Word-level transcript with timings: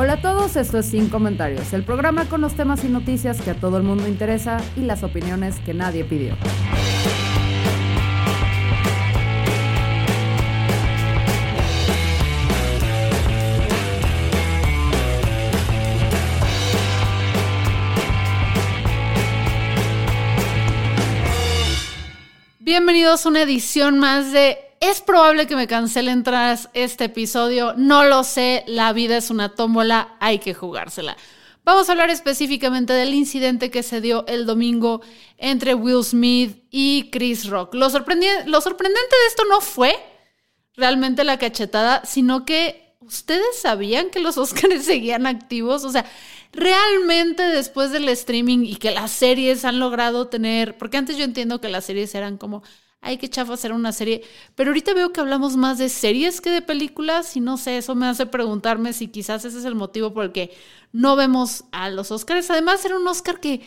Hola 0.00 0.12
a 0.12 0.20
todos, 0.20 0.54
esto 0.54 0.78
es 0.78 0.86
Sin 0.86 1.08
Comentarios, 1.08 1.72
el 1.72 1.82
programa 1.82 2.26
con 2.26 2.40
los 2.40 2.54
temas 2.54 2.84
y 2.84 2.88
noticias 2.88 3.42
que 3.42 3.50
a 3.50 3.54
todo 3.54 3.78
el 3.78 3.82
mundo 3.82 4.06
interesa 4.06 4.58
y 4.76 4.82
las 4.82 5.02
opiniones 5.02 5.56
que 5.66 5.74
nadie 5.74 6.04
pidió. 6.04 6.36
Bienvenidos 22.60 23.26
a 23.26 23.28
una 23.30 23.42
edición 23.42 23.98
más 23.98 24.30
de 24.30 24.67
Es 24.80 25.00
probable 25.00 25.46
que 25.46 25.56
me 25.56 25.66
cancelen 25.66 26.22
tras 26.22 26.68
este 26.72 27.04
episodio, 27.04 27.74
no 27.76 28.04
lo 28.04 28.22
sé, 28.22 28.62
la 28.68 28.92
vida 28.92 29.16
es 29.16 29.30
una 29.30 29.48
tómbola, 29.54 30.16
hay 30.20 30.38
que 30.38 30.54
jugársela. 30.54 31.16
Vamos 31.64 31.88
a 31.88 31.92
hablar 31.92 32.10
específicamente 32.10 32.92
del 32.92 33.12
incidente 33.12 33.70
que 33.70 33.82
se 33.82 34.00
dio 34.00 34.24
el 34.28 34.46
domingo 34.46 35.02
entre 35.36 35.74
Will 35.74 36.04
Smith 36.04 36.62
y 36.70 37.10
Chris 37.10 37.46
Rock. 37.48 37.74
Lo, 37.74 37.90
sorprendi- 37.90 38.44
lo 38.46 38.60
sorprendente 38.60 39.16
de 39.16 39.26
esto 39.26 39.42
no 39.50 39.60
fue 39.60 39.94
realmente 40.76 41.24
la 41.24 41.38
cachetada, 41.38 42.02
sino 42.06 42.44
que 42.46 42.94
ustedes 43.00 43.60
sabían 43.60 44.10
que 44.10 44.20
los 44.20 44.38
Oscars 44.38 44.84
seguían 44.84 45.26
activos. 45.26 45.84
O 45.84 45.90
sea, 45.90 46.06
realmente 46.52 47.42
después 47.42 47.90
del 47.90 48.08
streaming 48.08 48.64
y 48.64 48.76
que 48.76 48.92
las 48.92 49.10
series 49.10 49.64
han 49.64 49.80
logrado 49.80 50.28
tener, 50.28 50.78
porque 50.78 50.96
antes 50.96 51.18
yo 51.18 51.24
entiendo 51.24 51.60
que 51.60 51.68
las 51.68 51.84
series 51.84 52.14
eran 52.14 52.38
como, 52.38 52.62
ay, 53.00 53.18
qué 53.18 53.28
chafa 53.28 53.54
hacer 53.54 53.72
una 53.72 53.92
serie, 53.92 54.22
pero 54.54 54.70
ahorita 54.70 54.94
veo 54.94 55.12
que 55.12 55.20
hablamos 55.20 55.56
más 55.56 55.78
de 55.78 55.88
series 55.88 56.40
que 56.40 56.50
de 56.50 56.62
películas 56.62 57.36
y 57.36 57.40
no 57.40 57.56
sé, 57.56 57.78
eso 57.78 57.94
me 57.94 58.06
hace 58.06 58.26
preguntarme 58.26 58.92
si 58.92 59.08
quizás 59.08 59.44
ese 59.44 59.58
es 59.58 59.64
el 59.64 59.74
motivo 59.74 60.12
por 60.12 60.24
el 60.24 60.32
que 60.32 60.50
no 60.92 61.16
vemos 61.16 61.64
a 61.72 61.90
los 61.90 62.10
Oscars. 62.10 62.50
Además, 62.50 62.84
era 62.84 62.96
un 62.98 63.06
Oscar 63.06 63.40
que 63.40 63.62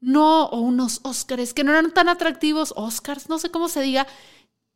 no, 0.00 0.44
o 0.46 0.60
unos 0.60 1.00
Oscars 1.02 1.54
que 1.54 1.64
no 1.64 1.72
eran 1.72 1.92
tan 1.92 2.08
atractivos, 2.08 2.72
Oscars, 2.76 3.28
no 3.28 3.38
sé 3.38 3.50
cómo 3.50 3.68
se 3.68 3.82
diga, 3.82 4.06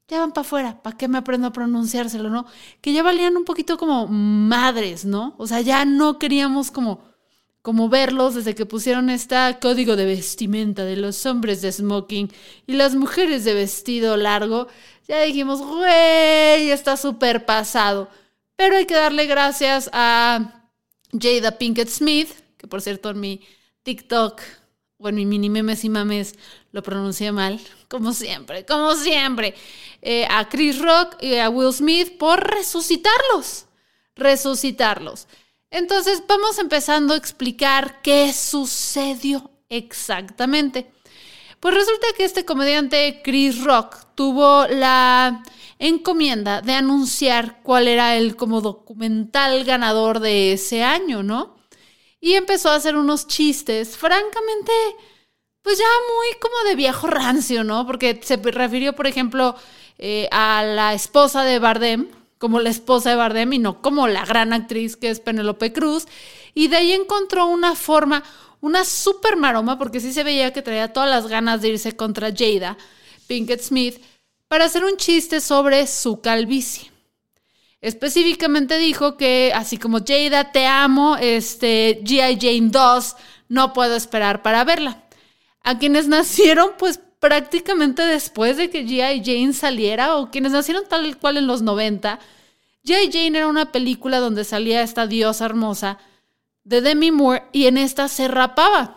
ya 0.08 0.20
van 0.20 0.32
para 0.32 0.42
afuera, 0.42 0.82
¿para 0.82 0.96
qué 0.96 1.06
me 1.08 1.18
aprendo 1.18 1.46
a 1.46 1.52
pronunciárselo, 1.52 2.30
no? 2.30 2.46
Que 2.80 2.92
ya 2.92 3.02
valían 3.02 3.36
un 3.36 3.44
poquito 3.44 3.78
como 3.78 4.08
madres, 4.08 5.04
¿no? 5.04 5.34
O 5.38 5.46
sea, 5.46 5.60
ya 5.60 5.84
no 5.84 6.18
queríamos 6.18 6.70
como, 6.72 7.09
como 7.62 7.88
verlos 7.88 8.34
desde 8.34 8.54
que 8.54 8.66
pusieron 8.66 9.10
este 9.10 9.36
código 9.60 9.96
de 9.96 10.06
vestimenta 10.06 10.84
de 10.84 10.96
los 10.96 11.26
hombres 11.26 11.60
de 11.60 11.72
smoking 11.72 12.32
y 12.66 12.72
las 12.74 12.94
mujeres 12.94 13.44
de 13.44 13.54
vestido 13.54 14.16
largo. 14.16 14.68
Ya 15.06 15.20
dijimos, 15.22 15.60
güey, 15.60 16.70
está 16.70 16.96
súper 16.96 17.44
pasado. 17.44 18.08
Pero 18.56 18.76
hay 18.76 18.86
que 18.86 18.94
darle 18.94 19.26
gracias 19.26 19.90
a 19.92 20.66
Jada 21.12 21.58
Pinkett 21.58 21.88
Smith, 21.88 22.30
que 22.56 22.66
por 22.66 22.80
cierto 22.80 23.10
en 23.10 23.20
mi 23.20 23.40
TikTok 23.82 24.40
o 24.98 25.08
en 25.08 25.14
mi 25.14 25.26
mini 25.26 25.48
memes 25.48 25.84
y 25.84 25.88
mames 25.88 26.34
lo 26.72 26.82
pronuncié 26.82 27.32
mal, 27.32 27.58
como 27.88 28.12
siempre, 28.12 28.64
como 28.64 28.94
siempre, 28.94 29.54
eh, 30.02 30.26
a 30.30 30.48
Chris 30.48 30.78
Rock 30.78 31.16
y 31.20 31.36
a 31.36 31.48
Will 31.48 31.72
Smith 31.72 32.16
por 32.18 32.38
resucitarlos, 32.48 33.66
resucitarlos. 34.14 35.26
Entonces 35.70 36.22
vamos 36.26 36.58
empezando 36.58 37.14
a 37.14 37.16
explicar 37.16 38.02
qué 38.02 38.32
sucedió 38.32 39.50
exactamente. 39.68 40.90
Pues 41.60 41.74
resulta 41.74 42.06
que 42.16 42.24
este 42.24 42.44
comediante 42.44 43.20
Chris 43.22 43.62
Rock 43.62 43.96
tuvo 44.14 44.66
la 44.66 45.42
encomienda 45.78 46.60
de 46.62 46.72
anunciar 46.72 47.62
cuál 47.62 47.86
era 47.88 48.16
el 48.16 48.36
como 48.36 48.60
documental 48.60 49.64
ganador 49.64 50.20
de 50.20 50.52
ese 50.52 50.82
año, 50.82 51.22
¿no? 51.22 51.56
Y 52.20 52.34
empezó 52.34 52.70
a 52.70 52.74
hacer 52.76 52.96
unos 52.96 53.26
chistes, 53.26 53.96
francamente, 53.96 54.72
pues 55.62 55.78
ya 55.78 55.84
muy 55.84 56.38
como 56.40 56.68
de 56.68 56.76
viejo 56.76 57.06
rancio, 57.06 57.64
¿no? 57.64 57.86
Porque 57.86 58.20
se 58.22 58.36
refirió, 58.36 58.94
por 58.94 59.06
ejemplo, 59.06 59.54
eh, 59.98 60.28
a 60.32 60.62
la 60.62 60.94
esposa 60.94 61.44
de 61.44 61.58
Bardem, 61.58 62.08
como 62.40 62.58
la 62.58 62.70
esposa 62.70 63.10
de 63.10 63.16
Bardem 63.16 63.52
y 63.52 63.58
no 63.58 63.82
como 63.82 64.08
la 64.08 64.24
gran 64.24 64.54
actriz 64.54 64.96
que 64.96 65.10
es 65.10 65.20
Penelope 65.20 65.74
Cruz. 65.74 66.06
Y 66.54 66.68
de 66.68 66.78
ahí 66.78 66.92
encontró 66.92 67.46
una 67.46 67.76
forma, 67.76 68.24
una 68.62 68.86
super 68.86 69.36
maroma, 69.36 69.78
porque 69.78 70.00
sí 70.00 70.10
se 70.10 70.24
veía 70.24 70.52
que 70.54 70.62
traía 70.62 70.92
todas 70.92 71.10
las 71.10 71.28
ganas 71.28 71.60
de 71.60 71.68
irse 71.68 71.94
contra 71.94 72.32
Jada 72.34 72.78
Pinkett 73.26 73.60
Smith, 73.60 74.02
para 74.48 74.64
hacer 74.64 74.84
un 74.84 74.96
chiste 74.96 75.40
sobre 75.40 75.86
su 75.86 76.22
calvicie. 76.22 76.90
Específicamente 77.82 78.78
dijo 78.78 79.18
que, 79.18 79.52
así 79.54 79.76
como 79.76 79.98
Jada, 79.98 80.50
te 80.50 80.66
amo, 80.66 81.18
este, 81.18 82.02
G.I. 82.02 82.38
Jane 82.40 82.70
2, 82.70 83.16
no 83.50 83.74
puedo 83.74 83.94
esperar 83.96 84.42
para 84.42 84.64
verla. 84.64 85.04
A 85.62 85.78
quienes 85.78 86.08
nacieron, 86.08 86.70
pues 86.78 87.00
prácticamente 87.20 88.02
después 88.02 88.56
de 88.56 88.70
que 88.70 88.84
G.I. 88.84 89.22
Jane 89.24 89.52
saliera, 89.52 90.16
o 90.16 90.30
quienes 90.30 90.52
nacieron 90.52 90.84
tal 90.88 91.16
cual 91.18 91.36
en 91.36 91.46
los 91.46 91.62
90, 91.62 92.18
G.I. 92.84 93.10
Jane 93.12 93.38
era 93.38 93.46
una 93.46 93.70
película 93.70 94.18
donde 94.18 94.42
salía 94.44 94.82
esta 94.82 95.06
diosa 95.06 95.44
hermosa 95.44 95.98
de 96.64 96.80
Demi 96.80 97.10
Moore 97.10 97.44
y 97.52 97.66
en 97.66 97.76
esta 97.76 98.08
se 98.08 98.26
rapaba. 98.26 98.96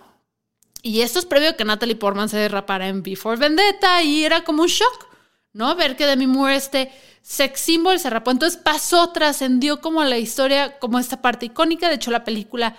Y 0.82 1.02
esto 1.02 1.20
es 1.20 1.26
previo 1.26 1.50
a 1.50 1.54
que 1.54 1.66
Natalie 1.66 1.96
Portman 1.96 2.30
se 2.30 2.38
derrapara 2.38 2.88
en 2.88 3.04
Before 3.04 3.38
Vendetta 3.38 4.02
y 4.04 4.26
era 4.26 4.44
como 4.44 4.64
un 4.64 4.70
shock, 4.70 5.08
¿no? 5.52 5.76
Ver 5.76 5.96
que 5.96 6.06
Demi 6.06 6.28
Moore, 6.28 6.56
este 6.56 6.92
sex 7.22 7.60
symbol, 7.60 8.00
se 8.00 8.10
rapó. 8.10 8.32
Entonces 8.32 8.60
pasó, 8.62 9.10
trascendió 9.10 9.82
como 9.82 10.04
la 10.04 10.18
historia, 10.18 10.80
como 10.80 11.00
esta 11.00 11.22
parte 11.22 11.48
icónica. 11.48 11.90
De 11.90 11.96
hecho, 11.96 12.12
la 12.12 12.24
película, 12.24 12.76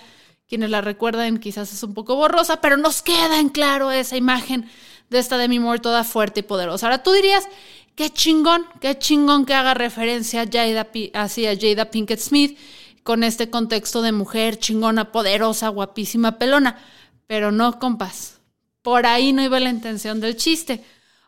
quienes 0.48 0.70
la 0.70 0.80
recuerdan, 0.80 1.38
quizás 1.38 1.72
es 1.72 1.82
un 1.82 1.94
poco 1.94 2.16
borrosa, 2.16 2.60
pero 2.60 2.76
nos 2.76 3.02
queda 3.02 3.40
en 3.40 3.48
claro 3.50 3.90
esa 3.90 4.16
imagen 4.16 4.70
de 5.10 5.18
esta 5.18 5.38
Demi 5.38 5.58
Moore 5.58 5.80
toda 5.80 6.04
fuerte 6.04 6.40
y 6.40 6.42
poderosa. 6.42 6.86
Ahora 6.86 7.02
tú 7.02 7.12
dirías, 7.12 7.46
qué 7.94 8.10
chingón, 8.10 8.66
qué 8.80 8.98
chingón 8.98 9.46
que 9.46 9.54
haga 9.54 9.74
referencia 9.74 10.42
a 10.42 10.46
Jada, 10.46 11.90
Pinkett 11.90 12.20
Smith 12.20 12.58
con 13.04 13.22
este 13.22 13.50
contexto 13.50 14.02
de 14.02 14.12
mujer 14.12 14.58
chingona, 14.58 15.12
poderosa, 15.12 15.68
guapísima, 15.68 16.38
pelona. 16.38 16.78
Pero 17.26 17.52
no, 17.52 17.78
compas, 17.78 18.40
por 18.82 19.06
ahí 19.06 19.32
no 19.32 19.42
iba 19.42 19.60
la 19.60 19.70
intención 19.70 20.20
del 20.20 20.36
chiste. 20.36 20.82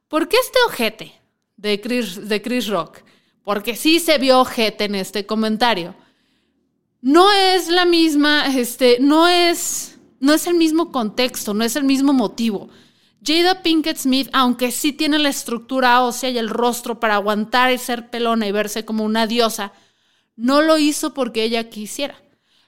¿Por 0.08 0.28
qué 0.28 0.36
este 0.42 0.58
ojete 0.66 1.12
de 1.56 1.80
Chris, 1.80 2.28
de 2.28 2.42
Chris 2.42 2.66
Rock? 2.68 2.98
Porque 3.44 3.76
sí 3.76 4.00
se 4.00 4.18
vio 4.18 4.40
ojete 4.40 4.84
en 4.84 4.94
este 4.94 5.26
comentario. 5.26 5.94
No 7.00 7.30
es 7.30 7.68
la 7.68 7.84
misma, 7.84 8.46
este, 8.56 8.98
no 9.00 9.28
es, 9.28 9.98
no 10.18 10.32
es 10.32 10.46
el 10.46 10.54
mismo 10.54 10.90
contexto, 10.90 11.54
no 11.54 11.62
es 11.62 11.76
el 11.76 11.84
mismo 11.84 12.12
motivo. 12.12 12.68
Jada 13.26 13.62
Pinkett 13.62 13.96
Smith, 13.96 14.28
aunque 14.32 14.70
sí 14.70 14.92
tiene 14.92 15.18
la 15.18 15.30
estructura 15.30 16.02
ósea 16.02 16.30
y 16.30 16.38
el 16.38 16.48
rostro 16.48 17.00
para 17.00 17.16
aguantar 17.16 17.72
y 17.72 17.78
ser 17.78 18.08
pelona 18.08 18.46
y 18.46 18.52
verse 18.52 18.84
como 18.84 19.04
una 19.04 19.26
diosa, 19.26 19.72
no 20.36 20.62
lo 20.62 20.78
hizo 20.78 21.12
porque 21.12 21.42
ella 21.42 21.68
quisiera. 21.68 22.22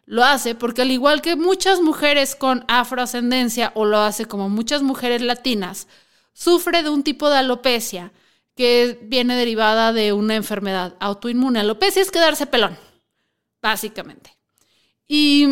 Lo 0.05 0.25
hace 0.25 0.55
porque 0.55 0.82
al 0.82 0.91
igual 0.91 1.23
que 1.23 1.37
muchas 1.37 1.81
mujeres 1.81 2.35
con 2.35 2.65
afroascendencia 2.67 3.73
o 3.75 3.85
lo 3.85 3.99
hace 3.99 4.25
como 4.25 4.49
muchas 4.49 4.82
mujeres 4.82 5.23
latinas, 5.23 5.87
sufre 6.32 6.82
de 6.82 6.88
un 6.88 7.05
tipo 7.05 7.29
de 7.29 7.37
alopecia 7.37 8.12
que 8.56 8.99
viene 9.03 9.37
derivada 9.37 9.93
de 9.93 10.12
una 10.12 10.35
enfermedad 10.35 10.97
autoinmune. 10.99 11.61
Alopecia 11.61 12.03
es 12.03 12.11
quedarse 12.11 12.47
pelón, 12.47 12.77
básicamente. 13.62 14.37
Y, 15.06 15.47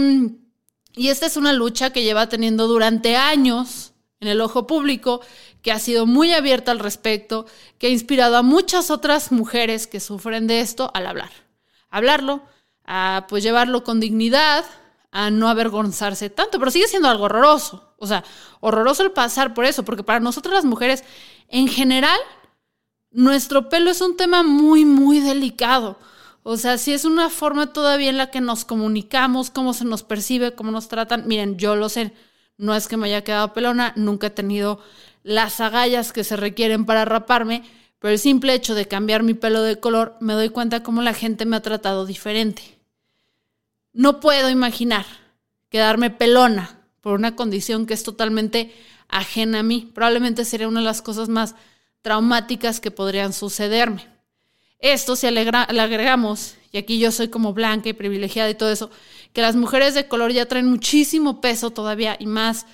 y 0.97 1.09
esta 1.09 1.27
es 1.27 1.37
una 1.37 1.53
lucha 1.53 1.91
que 1.91 2.03
lleva 2.03 2.29
teniendo 2.29 2.67
durante 2.67 3.15
años 3.15 3.93
en 4.27 4.33
el 4.33 4.41
ojo 4.41 4.67
público, 4.67 5.21
que 5.63 5.73
ha 5.73 5.79
sido 5.79 6.07
muy 6.07 6.33
abierta 6.33 6.73
al 6.73 6.79
respecto, 6.79 7.47
que 7.79 7.87
ha 7.87 7.91
inspirado 7.91 8.37
a 8.37 8.43
muchas 8.43 8.91
otras 8.91 9.33
mujeres 9.33 9.87
que 9.87 10.01
sufren 10.01 10.47
de 10.47 10.61
esto 10.61 10.91
al 10.95 11.07
hablar. 11.07 11.31
Hablarlo, 11.89 12.43
a 12.85 13.27
pues 13.29 13.43
llevarlo 13.43 13.85
con 13.85 14.01
dignidad, 14.01 14.65
a 15.13 15.31
no 15.31 15.49
avergonzarse 15.49 16.29
tanto, 16.29 16.59
pero 16.59 16.71
sigue 16.71 16.89
siendo 16.89 17.09
algo 17.09 17.25
horroroso. 17.25 17.95
O 17.99 18.07
sea, 18.07 18.25
horroroso 18.61 19.03
el 19.03 19.13
pasar 19.13 19.55
por 19.55 19.65
eso, 19.65 19.85
porque 19.85 20.03
para 20.03 20.21
nosotras 20.21 20.55
las 20.55 20.65
mujeres, 20.65 21.05
en 21.49 21.69
general, 21.69 22.19
nuestro 23.11 23.69
pelo 23.69 23.91
es 23.91 24.01
un 24.01 24.17
tema 24.17 24.43
muy, 24.43 24.85
muy 24.85 25.21
delicado. 25.21 25.99
O 26.43 26.57
sea, 26.57 26.79
si 26.79 26.93
es 26.93 27.05
una 27.05 27.31
forma 27.31 27.73
todavía 27.73 28.11
en 28.11 28.19
la 28.19 28.31
que 28.31 28.41
nos 28.41 28.65
comunicamos, 28.65 29.51
cómo 29.51 29.73
se 29.73 29.85
nos 29.85 30.03
percibe, 30.03 30.55
cómo 30.55 30.71
nos 30.71 30.89
tratan. 30.89 31.27
Miren, 31.27 31.57
yo 31.57 31.77
lo 31.77 31.89
sé, 31.89 32.13
no 32.59 32.75
es 32.75 32.89
que 32.89 32.97
me 32.97 33.07
haya 33.09 33.25
quedado 33.25 33.53
pelona, 33.53 33.93
nunca 33.97 34.29
he 34.29 34.31
tenido 34.31 34.81
las 35.23 35.61
agallas 35.61 36.13
que 36.13 36.25
se 36.25 36.37
requieren 36.37 36.85
para 36.85 37.05
raparme, 37.05 37.65
pero 37.99 38.13
el 38.13 38.19
simple 38.19 38.55
hecho 38.55 38.75
de 38.75 38.87
cambiar 38.87 39.23
mi 39.23 39.35
pelo 39.35 39.63
de 39.63 39.81
color 39.81 40.17
me 40.21 40.35
doy 40.35 40.51
cuenta 40.51 40.83
cómo 40.83 41.03
la 41.03 41.15
gente 41.15 41.45
me 41.47 41.57
ha 41.57 41.63
tratado 41.63 42.07
diferente. 42.07 42.79
No 43.93 44.21
puedo 44.21 44.51
imaginar 44.51 45.07
quedarme 45.71 46.11
pelona 46.11 46.81
por 47.01 47.15
una 47.15 47.37
condición 47.37 47.87
que 47.87 47.95
es 47.95 48.03
totalmente 48.03 48.73
ajena 49.09 49.61
a 49.61 49.63
mí. 49.63 49.91
Probablemente 49.95 50.45
sería 50.45 50.69
una 50.69 50.81
de 50.81 50.87
las 50.87 51.03
cosas 51.03 51.29
más 51.29 51.55
traumáticas 52.03 52.81
que 52.81 52.91
podrían 52.91 53.33
sucederme. 53.33 54.16
Esto 54.79 55.17
si 55.17 55.31
le 55.31 55.41
agregamos, 55.41 56.55
y 56.73 56.79
aquí 56.79 56.99
yo 56.99 57.11
soy 57.11 57.29
como 57.29 57.55
blanca 57.55 57.89
y 57.89 57.95
privilegiada 57.95 58.51
y 58.51 58.55
todo 58.55 58.71
eso, 58.71 58.91
que 59.33 59.43
las 59.43 59.57
mujeres 59.57 59.95
de 59.95 60.09
color 60.09 60.33
ya 60.33 60.47
traen 60.47 60.67
muchísimo 60.67 61.41
peso 61.41 61.71
todavía 61.71 62.17
y 62.19 62.27
más, 62.27 62.67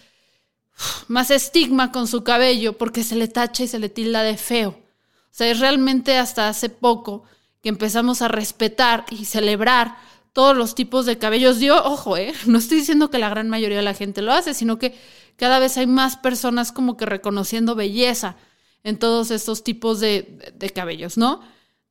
más 1.09 1.31
estigma 1.31 1.93
con 1.93 2.07
su 2.09 2.25
cabello 2.25 2.77
porque 2.79 3.05
se 3.05 3.17
le 3.17 3.29
tacha 3.29 3.65
y 3.65 3.69
se 3.69 3.79
le 3.79 3.89
tilda 3.89 4.23
de 4.23 4.37
feo. 4.37 4.71
O 4.71 5.35
sea, 5.35 5.49
es 5.49 5.61
realmente 5.61 6.19
hasta 6.19 6.49
hace 6.49 6.69
poco 6.69 7.25
que 7.63 7.69
empezamos 7.69 8.23
a 8.23 8.29
respetar 8.29 9.07
y 9.11 9.25
celebrar 9.25 9.97
todos 10.33 10.57
los 10.57 10.75
tipos 10.75 11.07
de 11.07 11.19
cabellos. 11.19 11.61
Yo, 11.61 11.83
ojo, 11.83 12.17
¿eh? 12.17 12.33
no 12.47 12.59
estoy 12.59 12.79
diciendo 12.79 13.11
que 13.11 13.19
la 13.19 13.29
gran 13.29 13.49
mayoría 13.49 13.79
de 13.79 13.85
la 13.85 13.95
gente 13.95 14.23
lo 14.23 14.33
hace, 14.33 14.55
sino 14.55 14.79
que 14.79 14.99
cada 15.37 15.59
vez 15.59 15.77
hay 15.79 15.87
más 15.87 16.17
personas 16.17 16.73
como 16.73 16.97
que 16.97 17.07
reconociendo 17.07 17.75
belleza 17.75 18.37
en 18.85 18.99
todos 18.99 19.31
estos 19.31 19.63
tipos 19.63 20.01
de, 20.01 20.53
de 20.55 20.71
cabellos, 20.71 21.17
¿no? 21.17 21.41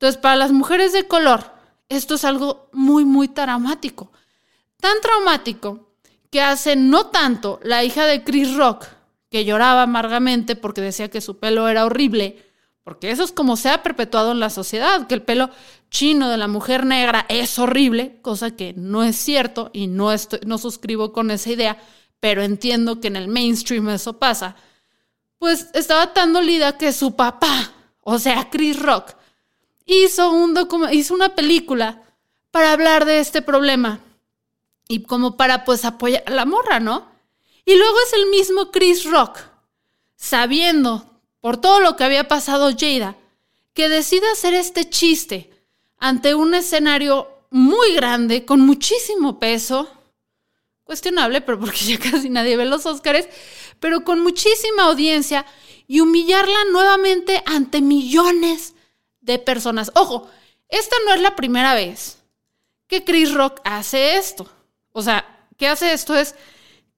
Entonces, 0.01 0.19
para 0.19 0.36
las 0.36 0.51
mujeres 0.51 0.94
de 0.94 1.07
color, 1.07 1.53
esto 1.88 2.15
es 2.15 2.25
algo 2.25 2.71
muy, 2.74 3.06
muy 3.06 3.27
traumático. 3.27 4.12
Tan 4.80 5.00
traumático 5.00 5.92
que 6.31 6.42
hace 6.42 6.75
no 6.75 7.06
tanto 7.06 7.59
la 7.62 7.83
hija 7.83 8.07
de 8.07 8.24
Chris 8.24 8.56
Rock, 8.56 8.88
que 9.30 9.45
lloraba 9.45 9.83
amargamente 9.83 10.56
porque 10.56 10.81
decía 10.81 11.12
que 11.12 11.21
su 11.21 11.38
pelo 11.38 11.68
era 11.68 11.86
horrible, 11.86 12.44
porque 12.83 13.12
eso 13.12 13.24
es 13.24 13.31
como 13.31 13.56
se 13.56 13.69
ha 13.69 13.83
perpetuado 13.83 14.31
en 14.31 14.39
la 14.39 14.50
sociedad, 14.50 15.06
que 15.06 15.13
el 15.13 15.21
pelo 15.21 15.51
chino 15.92 16.30
de 16.30 16.38
la 16.38 16.48
mujer 16.48 16.83
negra 16.83 17.27
es 17.30 17.59
horrible, 17.59 18.18
cosa 18.24 18.56
que 18.56 18.74
no 18.75 19.03
es 19.03 19.15
cierto 19.15 19.69
y 19.71 19.86
no, 19.86 20.12
estoy, 20.12 20.39
no 20.48 20.57
suscribo 20.57 21.13
con 21.13 21.30
esa 21.30 21.51
idea, 21.51 21.77
pero 22.19 22.42
entiendo 22.42 23.00
que 23.00 23.09
en 23.09 23.18
el 23.18 23.27
mainstream 23.27 23.88
eso 23.89 24.18
pasa 24.18 24.56
pues 25.42 25.69
estaba 25.74 26.13
tan 26.13 26.33
dolida 26.33 26.77
que 26.77 26.94
su 26.94 27.15
papá, 27.15 27.71
o 28.01 28.19
sea, 28.19 28.51
Chris 28.51 28.80
Rock, 28.80 29.15
hizo, 29.91 30.31
un 30.31 30.57
hizo 30.91 31.13
una 31.13 31.35
película 31.35 32.01
para 32.51 32.73
hablar 32.73 33.05
de 33.05 33.19
este 33.19 33.41
problema 33.41 33.99
y 34.88 35.03
como 35.03 35.38
para 35.38 35.63
pues 35.63 35.85
apoyar 35.85 36.23
a 36.25 36.31
la 36.31 36.45
morra, 36.45 36.79
¿no? 36.79 37.09
Y 37.65 37.75
luego 37.75 37.95
es 38.05 38.13
el 38.13 38.27
mismo 38.27 38.71
Chris 38.71 39.05
Rock, 39.05 39.39
sabiendo 40.15 41.05
por 41.39 41.57
todo 41.57 41.79
lo 41.79 41.95
que 41.95 42.03
había 42.03 42.27
pasado 42.27 42.71
Jada, 42.77 43.15
que 43.73 43.89
decide 43.89 44.29
hacer 44.29 44.53
este 44.53 44.89
chiste 44.89 45.49
ante 45.97 46.35
un 46.35 46.53
escenario 46.53 47.29
muy 47.49 47.93
grande, 47.93 48.45
con 48.45 48.61
muchísimo 48.61 49.39
peso, 49.39 49.89
cuestionable, 50.83 51.41
pero 51.41 51.59
porque 51.59 51.79
ya 51.85 51.99
casi 51.99 52.29
nadie 52.29 52.57
ve 52.57 52.65
los 52.65 52.85
Óscares, 52.85 53.27
pero 53.79 54.03
con 54.03 54.19
muchísima 54.19 54.83
audiencia 54.83 55.45
y 55.88 55.99
humillarla 55.99 56.65
nuevamente 56.71 57.43
ante 57.45 57.81
millones 57.81 58.73
de 59.21 59.39
personas. 59.39 59.91
Ojo, 59.95 60.29
esta 60.68 60.95
no 61.06 61.13
es 61.13 61.21
la 61.21 61.35
primera 61.35 61.73
vez 61.73 62.18
que 62.88 63.03
Chris 63.03 63.33
Rock 63.33 63.62
hace 63.63 64.18
esto. 64.18 64.50
O 64.91 65.01
sea, 65.01 65.25
¿qué 65.57 65.68
hace 65.68 65.94
esto? 65.94 66.15
Es 66.15 66.35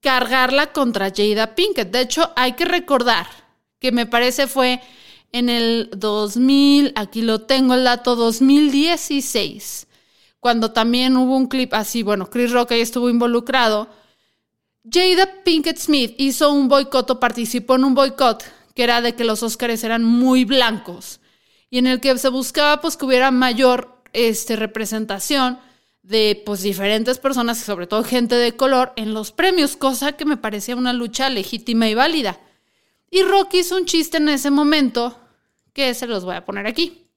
cargarla 0.00 0.72
contra 0.72 1.12
Jada 1.14 1.54
Pinkett. 1.54 1.90
De 1.90 2.00
hecho, 2.00 2.32
hay 2.36 2.52
que 2.52 2.64
recordar 2.64 3.26
que 3.78 3.92
me 3.92 4.06
parece 4.06 4.46
fue 4.46 4.80
en 5.32 5.48
el 5.48 5.90
2000, 5.96 6.92
aquí 6.96 7.22
lo 7.22 7.42
tengo 7.42 7.74
el 7.74 7.84
dato, 7.84 8.14
2016, 8.16 9.86
cuando 10.40 10.72
también 10.72 11.16
hubo 11.16 11.36
un 11.36 11.48
clip 11.48 11.74
así, 11.74 12.02
bueno, 12.02 12.30
Chris 12.30 12.52
Rock 12.52 12.72
ahí 12.72 12.80
estuvo 12.80 13.10
involucrado 13.10 13.88
Jada 14.88 15.42
Pinkett 15.44 15.78
Smith 15.78 16.14
hizo 16.18 16.52
un 16.52 16.68
boicot 16.68 17.10
o 17.10 17.20
participó 17.20 17.76
en 17.76 17.84
un 17.84 17.94
boicot 17.94 18.44
que 18.74 18.82
era 18.82 19.00
de 19.00 19.14
que 19.14 19.24
los 19.24 19.42
Óscares 19.42 19.82
eran 19.82 20.04
muy 20.04 20.44
blancos 20.44 21.20
y 21.74 21.78
en 21.78 21.88
el 21.88 22.00
que 22.00 22.16
se 22.18 22.28
buscaba 22.28 22.80
pues 22.80 22.96
que 22.96 23.04
hubiera 23.04 23.32
mayor 23.32 24.00
este, 24.12 24.54
representación 24.54 25.58
de 26.04 26.40
pues 26.46 26.62
diferentes 26.62 27.18
personas, 27.18 27.58
sobre 27.58 27.88
todo 27.88 28.04
gente 28.04 28.36
de 28.36 28.54
color, 28.54 28.92
en 28.94 29.12
los 29.12 29.32
premios, 29.32 29.76
cosa 29.76 30.12
que 30.12 30.24
me 30.24 30.36
parecía 30.36 30.76
una 30.76 30.92
lucha 30.92 31.28
legítima 31.30 31.88
y 31.88 31.96
válida. 31.96 32.38
Y 33.10 33.24
Rocky 33.24 33.58
hizo 33.58 33.76
un 33.76 33.86
chiste 33.86 34.18
en 34.18 34.28
ese 34.28 34.52
momento 34.52 35.18
que 35.72 35.92
se 35.94 36.06
los 36.06 36.24
voy 36.24 36.36
a 36.36 36.44
poner 36.44 36.68
aquí. 36.68 37.08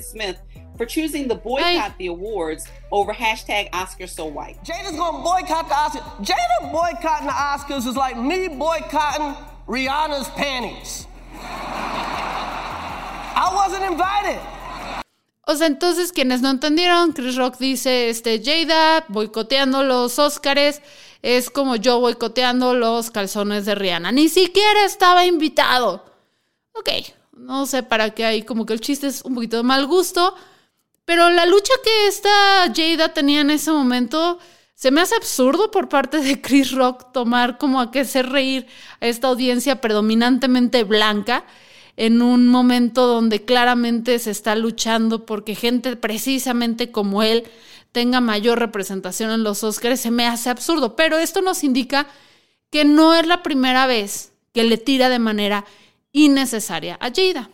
Smith 0.00 0.36
for 0.76 0.86
choosing 0.86 1.26
the 1.26 1.34
boycott 1.34 1.98
the 1.98 2.06
awards 2.06 2.68
over 2.92 3.12
hashtag 3.12 3.68
Oscars 3.72 4.10
so 4.10 4.26
white. 4.26 4.62
Jada's 4.62 4.96
gonna 4.96 5.24
boycott 5.24 5.66
the 5.66 5.74
Oscars. 5.74 6.24
Jada 6.24 6.70
boycotting 6.70 7.26
the 7.26 7.32
Oscars 7.32 7.84
is 7.84 7.96
like 7.96 8.16
me 8.16 8.46
boycotting 8.46 9.34
Rihanna's 9.66 10.28
panties. 10.36 11.08
I 13.48 13.54
wasn't 13.54 13.84
invited. 13.84 14.38
O 15.46 15.54
sea, 15.56 15.66
entonces 15.66 16.12
quienes 16.12 16.42
no 16.42 16.50
entendieron, 16.50 17.12
Chris 17.12 17.36
Rock 17.36 17.56
dice, 17.58 18.10
este, 18.10 18.42
Jada 18.44 19.06
boicoteando 19.08 19.82
los 19.82 20.18
Oscars 20.18 20.82
es 21.22 21.48
como 21.48 21.76
yo 21.76 22.00
boicoteando 22.00 22.74
los 22.74 23.10
calzones 23.10 23.64
de 23.64 23.74
Rihanna. 23.74 24.12
Ni 24.12 24.28
siquiera 24.28 24.84
estaba 24.84 25.24
invitado. 25.24 26.04
Ok, 26.74 26.90
no 27.32 27.64
sé 27.64 27.82
para 27.82 28.10
qué 28.10 28.26
hay 28.26 28.42
como 28.42 28.66
que 28.66 28.74
el 28.74 28.80
chiste 28.80 29.06
es 29.06 29.22
un 29.22 29.34
poquito 29.34 29.56
de 29.56 29.62
mal 29.62 29.86
gusto, 29.86 30.34
pero 31.06 31.30
la 31.30 31.46
lucha 31.46 31.72
que 31.82 32.08
esta 32.08 32.70
Jada 32.74 33.14
tenía 33.14 33.40
en 33.40 33.50
ese 33.50 33.72
momento 33.72 34.38
se 34.74 34.90
me 34.90 35.00
hace 35.00 35.16
absurdo 35.16 35.70
por 35.70 35.88
parte 35.88 36.18
de 36.18 36.42
Chris 36.42 36.72
Rock 36.72 37.10
tomar 37.12 37.56
como 37.56 37.80
a 37.80 37.90
que 37.90 38.00
hacer 38.00 38.28
reír 38.28 38.66
a 39.00 39.06
esta 39.06 39.28
audiencia 39.28 39.80
predominantemente 39.80 40.84
blanca 40.84 41.44
en 41.98 42.22
un 42.22 42.46
momento 42.46 43.08
donde 43.08 43.44
claramente 43.44 44.20
se 44.20 44.30
está 44.30 44.54
luchando 44.54 45.26
porque 45.26 45.56
gente 45.56 45.96
precisamente 45.96 46.92
como 46.92 47.24
él 47.24 47.42
tenga 47.90 48.20
mayor 48.20 48.60
representación 48.60 49.32
en 49.32 49.42
los 49.42 49.64
Oscars, 49.64 50.00
se 50.00 50.12
me 50.12 50.24
hace 50.24 50.48
absurdo. 50.48 50.94
Pero 50.94 51.18
esto 51.18 51.42
nos 51.42 51.64
indica 51.64 52.06
que 52.70 52.84
no 52.84 53.14
es 53.14 53.26
la 53.26 53.42
primera 53.42 53.88
vez 53.88 54.30
que 54.54 54.62
le 54.62 54.78
tira 54.78 55.08
de 55.08 55.18
manera 55.18 55.64
innecesaria 56.12 56.96
a 57.00 57.10
Jada. 57.10 57.50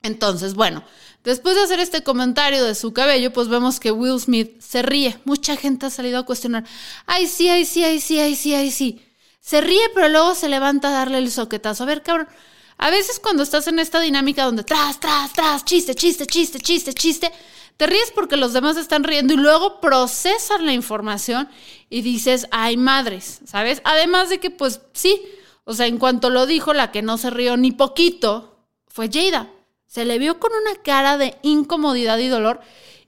Entonces, 0.00 0.54
bueno, 0.54 0.84
Después 1.24 1.56
de 1.56 1.62
hacer 1.62 1.80
este 1.80 2.04
comentario 2.04 2.62
de 2.62 2.76
su 2.76 2.92
cabello, 2.92 3.32
pues 3.32 3.48
vemos 3.48 3.80
que 3.80 3.90
Will 3.90 4.20
Smith 4.20 4.60
se 4.60 4.82
ríe. 4.82 5.18
Mucha 5.24 5.56
gente 5.56 5.86
ha 5.86 5.90
salido 5.90 6.20
a 6.20 6.22
cuestionar. 6.24 6.62
Ay, 7.04 7.26
sí, 7.26 7.48
ay, 7.48 7.64
sí, 7.64 7.82
ay, 7.82 7.98
sí, 7.98 8.20
ay, 8.20 8.36
sí, 8.36 8.54
ay, 8.54 8.70
sí. 8.70 9.04
Se 9.40 9.60
ríe, 9.60 9.90
pero 9.92 10.08
luego 10.08 10.36
se 10.36 10.48
levanta 10.48 10.86
a 10.86 10.92
darle 10.92 11.18
el 11.18 11.32
soquetazo. 11.32 11.82
A 11.82 11.86
ver, 11.86 12.04
cabrón. 12.04 12.28
A 12.78 12.90
veces 12.90 13.20
cuando 13.20 13.42
estás 13.42 13.66
en 13.68 13.78
esta 13.78 14.00
dinámica 14.00 14.44
donde 14.44 14.64
tras, 14.64 15.00
tras, 15.00 15.32
tras, 15.32 15.64
chiste, 15.64 15.94
chiste, 15.94 16.26
chiste, 16.26 16.58
chiste, 16.58 16.92
chiste, 16.92 17.32
te 17.76 17.86
ríes 17.86 18.10
porque 18.14 18.36
los 18.36 18.52
demás 18.52 18.76
están 18.76 19.04
riendo 19.04 19.34
y 19.34 19.36
luego 19.36 19.80
procesan 19.80 20.66
la 20.66 20.72
información 20.72 21.48
y 21.90 22.02
dices, 22.02 22.46
ay 22.50 22.76
madres, 22.76 23.40
¿sabes? 23.46 23.80
Además 23.84 24.28
de 24.28 24.40
que, 24.40 24.50
pues 24.50 24.80
sí, 24.92 25.22
o 25.64 25.74
sea, 25.74 25.86
en 25.86 25.98
cuanto 25.98 26.30
lo 26.30 26.46
dijo, 26.46 26.72
la 26.72 26.92
que 26.92 27.02
no 27.02 27.18
se 27.18 27.30
rió 27.30 27.56
ni 27.56 27.72
poquito 27.72 28.56
fue 28.86 29.10
Jada. 29.12 29.50
Se 29.86 30.04
le 30.04 30.18
vio 30.18 30.38
con 30.38 30.52
una 30.52 30.80
cara 30.82 31.16
de 31.16 31.36
incomodidad 31.42 32.18
y 32.18 32.28
dolor 32.28 32.60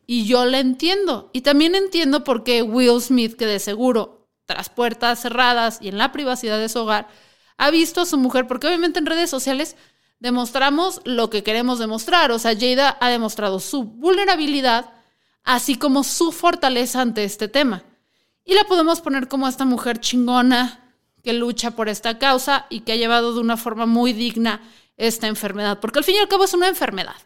y 0.07 0.27
yo 0.27 0.47
le 0.47 0.59
entiendo. 0.59 1.31
Y 1.33 1.43
también 1.43 1.75
entiendo 1.75 2.25
por 2.25 2.43
qué 2.43 2.63
Will 2.63 3.01
Smith, 3.01 3.37
que 3.37 3.47
de 3.47 3.59
seguro, 3.59 4.27
tras 4.47 4.71
puertas 4.71 5.21
cerradas 5.21 5.79
y 5.83 5.89
en 5.89 5.99
la 5.99 6.13
privacidad 6.13 6.59
de 6.59 6.69
su 6.69 6.81
hogar, 6.81 7.09
ha 7.59 7.71
visto 7.71 8.01
a 8.01 8.07
su 8.07 8.17
mujer, 8.17 8.47
porque 8.47 8.67
obviamente 8.67 8.99
en 8.99 9.07
redes 9.07 9.29
sociales 9.29 9.77
demostramos 10.21 11.01
lo 11.05 11.29
que 11.29 11.43
queremos 11.43 11.79
demostrar. 11.79 12.31
O 12.31 12.39
sea, 12.39 12.57
Jada 12.59 12.97
ha 13.01 13.09
demostrado 13.11 13.61
su 13.61 13.85
vulnerabilidad, 13.85 14.91
así 15.45 15.77
como 15.77 16.05
su 16.05 16.33
fortaleza 16.33 17.03
ante 17.03 17.25
este 17.25 17.49
tema. 17.49 17.83
Y 18.45 18.55
la 18.55 18.65
podemos 18.65 19.01
poner 19.01 19.29
como 19.29 19.47
esta 19.47 19.65
mujer 19.65 20.01
chingona 20.01 20.81
que 21.23 21.33
lucha 21.33 21.73
por 21.73 21.89
esta 21.89 22.19
causa 22.19 22.67
y 22.71 22.81
que 22.81 22.93
ha 22.93 22.97
llevado 22.97 23.35
de 23.35 23.41
una 23.41 23.57
forma 23.57 23.87
muy 23.87 24.13
digna 24.13 24.63
esta 24.97 25.27
enfermedad, 25.27 25.79
porque 25.81 25.99
al 25.99 26.05
fin 26.05 26.15
y 26.17 26.19
al 26.19 26.29
cabo 26.29 26.45
es 26.45 26.55
una 26.55 26.69
enfermedad. 26.69 27.17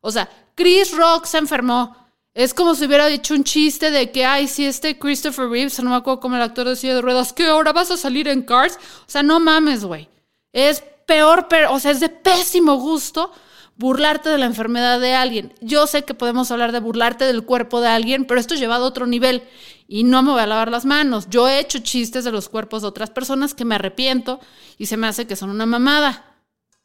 O 0.00 0.10
sea, 0.10 0.28
Chris 0.54 0.96
Rock 0.96 1.24
se 1.26 1.38
enfermó. 1.38 2.05
Es 2.36 2.52
como 2.52 2.74
si 2.74 2.84
hubiera 2.84 3.06
dicho 3.06 3.32
un 3.32 3.44
chiste 3.44 3.90
de 3.90 4.10
que, 4.12 4.26
ay, 4.26 4.46
si 4.46 4.66
este 4.66 4.98
Christopher 4.98 5.48
Reeves, 5.48 5.82
no 5.82 5.88
me 5.88 5.96
acuerdo 5.96 6.20
como 6.20 6.36
el 6.36 6.42
actor 6.42 6.68
de 6.68 6.76
de 6.76 7.00
ruedas, 7.00 7.32
que 7.32 7.46
ahora 7.46 7.72
vas 7.72 7.90
a 7.90 7.96
salir 7.96 8.28
en 8.28 8.42
Cars. 8.42 8.76
O 8.76 9.10
sea, 9.10 9.22
no 9.22 9.40
mames, 9.40 9.86
güey. 9.86 10.10
Es 10.52 10.84
peor, 11.06 11.46
pero, 11.48 11.72
o 11.72 11.80
sea, 11.80 11.92
es 11.92 12.00
de 12.00 12.10
pésimo 12.10 12.74
gusto 12.76 13.32
burlarte 13.76 14.28
de 14.28 14.36
la 14.36 14.44
enfermedad 14.44 15.00
de 15.00 15.14
alguien. 15.14 15.54
Yo 15.62 15.86
sé 15.86 16.04
que 16.04 16.12
podemos 16.12 16.50
hablar 16.50 16.72
de 16.72 16.80
burlarte 16.80 17.24
del 17.24 17.46
cuerpo 17.46 17.80
de 17.80 17.88
alguien, 17.88 18.26
pero 18.26 18.38
esto 18.38 18.52
es 18.52 18.60
llevado 18.60 18.84
a 18.84 18.88
otro 18.88 19.06
nivel 19.06 19.42
y 19.88 20.04
no 20.04 20.22
me 20.22 20.32
voy 20.32 20.42
a 20.42 20.46
lavar 20.46 20.70
las 20.70 20.84
manos. 20.84 21.28
Yo 21.30 21.48
he 21.48 21.58
hecho 21.58 21.78
chistes 21.78 22.24
de 22.24 22.32
los 22.32 22.50
cuerpos 22.50 22.82
de 22.82 22.88
otras 22.88 23.08
personas 23.08 23.54
que 23.54 23.64
me 23.64 23.76
arrepiento 23.76 24.40
y 24.76 24.84
se 24.86 24.98
me 24.98 25.06
hace 25.06 25.26
que 25.26 25.36
son 25.36 25.48
una 25.48 25.64
mamada. 25.64 26.36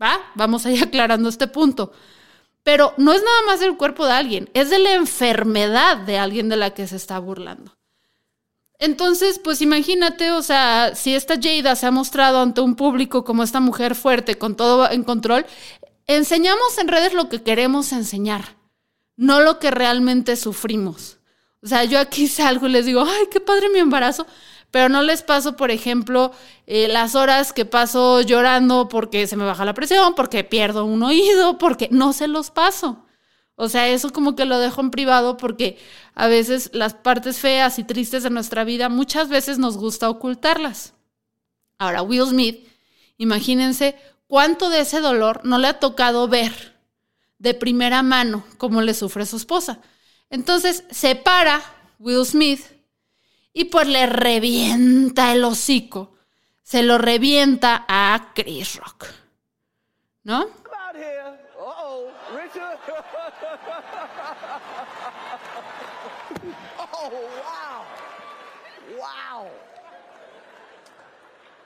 ¿Va? 0.01 0.17
Vamos 0.35 0.65
a 0.65 0.71
ir 0.71 0.81
aclarando 0.85 1.27
este 1.27 1.47
punto. 1.47 1.91
Pero 2.63 2.93
no 2.97 3.13
es 3.13 3.23
nada 3.23 3.41
más 3.47 3.59
del 3.59 3.77
cuerpo 3.77 4.05
de 4.05 4.13
alguien, 4.13 4.49
es 4.53 4.69
de 4.69 4.79
la 4.79 4.93
enfermedad 4.93 5.97
de 5.97 6.17
alguien 6.17 6.49
de 6.49 6.57
la 6.57 6.73
que 6.73 6.87
se 6.87 6.95
está 6.95 7.17
burlando. 7.19 7.75
Entonces, 8.77 9.37
pues 9.37 9.61
imagínate, 9.61 10.31
o 10.31 10.41
sea, 10.41 10.95
si 10.95 11.13
esta 11.13 11.35
Jada 11.41 11.75
se 11.75 11.85
ha 11.85 11.91
mostrado 11.91 12.41
ante 12.41 12.61
un 12.61 12.75
público 12.75 13.23
como 13.23 13.43
esta 13.43 13.59
mujer 13.59 13.93
fuerte, 13.93 14.39
con 14.39 14.55
todo 14.55 14.89
en 14.89 15.03
control, 15.03 15.45
enseñamos 16.07 16.77
en 16.79 16.87
redes 16.87 17.13
lo 17.13 17.29
que 17.29 17.43
queremos 17.43 17.91
enseñar, 17.91 18.55
no 19.17 19.39
lo 19.39 19.59
que 19.59 19.69
realmente 19.69 20.35
sufrimos. 20.35 21.19
O 21.61 21.67
sea, 21.67 21.83
yo 21.83 21.99
aquí 21.99 22.27
salgo 22.27 22.67
y 22.67 22.71
les 22.71 22.87
digo, 22.87 23.03
ay, 23.07 23.27
qué 23.29 23.39
padre 23.39 23.69
mi 23.69 23.77
embarazo, 23.77 24.25
pero 24.71 24.87
no 24.89 25.03
les 25.03 25.21
paso, 25.21 25.57
por 25.57 25.69
ejemplo, 25.69 26.31
eh, 26.65 26.87
las 26.87 27.13
horas 27.13 27.53
que 27.53 27.65
paso 27.65 28.21
llorando 28.21 28.87
porque 28.87 29.27
se 29.27 29.35
me 29.35 29.45
baja 29.45 29.65
la 29.65 29.73
presión, 29.73 30.15
porque 30.15 30.45
pierdo 30.45 30.85
un 30.85 31.03
oído, 31.03 31.57
porque 31.57 31.89
no 31.91 32.13
se 32.13 32.27
los 32.27 32.51
paso. 32.51 33.05
O 33.55 33.69
sea, 33.69 33.89
eso 33.89 34.11
como 34.11 34.35
que 34.35 34.45
lo 34.45 34.57
dejo 34.57 34.81
en 34.81 34.89
privado 34.89 35.37
porque 35.37 35.77
a 36.15 36.27
veces 36.27 36.71
las 36.73 36.93
partes 36.93 37.39
feas 37.39 37.77
y 37.79 37.83
tristes 37.83 38.23
de 38.23 38.29
nuestra 38.29 38.63
vida 38.63 38.89
muchas 38.89 39.27
veces 39.29 39.59
nos 39.59 39.77
gusta 39.77 40.09
ocultarlas. 40.09 40.93
Ahora, 41.77 42.01
Will 42.01 42.25
Smith, 42.25 42.67
imagínense 43.17 43.95
cuánto 44.25 44.69
de 44.69 44.79
ese 44.79 45.01
dolor 45.01 45.41
no 45.43 45.57
le 45.57 45.67
ha 45.67 45.79
tocado 45.79 46.27
ver 46.27 46.79
de 47.37 47.53
primera 47.53 48.01
mano 48.03 48.45
como 48.57 48.81
le 48.81 48.93
sufre 48.93 49.25
su 49.25 49.35
esposa. 49.35 49.79
Entonces 50.29 50.85
se 50.89 51.15
para 51.15 51.61
Will 51.99 52.25
Smith 52.25 52.61
y 53.53 53.65
pues 53.65 53.87
le 53.87 54.05
revienta 54.05 55.31
el 55.31 55.43
hocico. 55.43 56.13
Se 56.61 56.83
lo 56.83 56.97
revienta 56.97 57.85
a 57.87 58.31
Chris 58.33 58.77
Rock. 58.77 59.07
¿No? 60.23 60.47
oh, 66.93 67.09
wow. 67.09 67.83
Wow. 68.97 69.47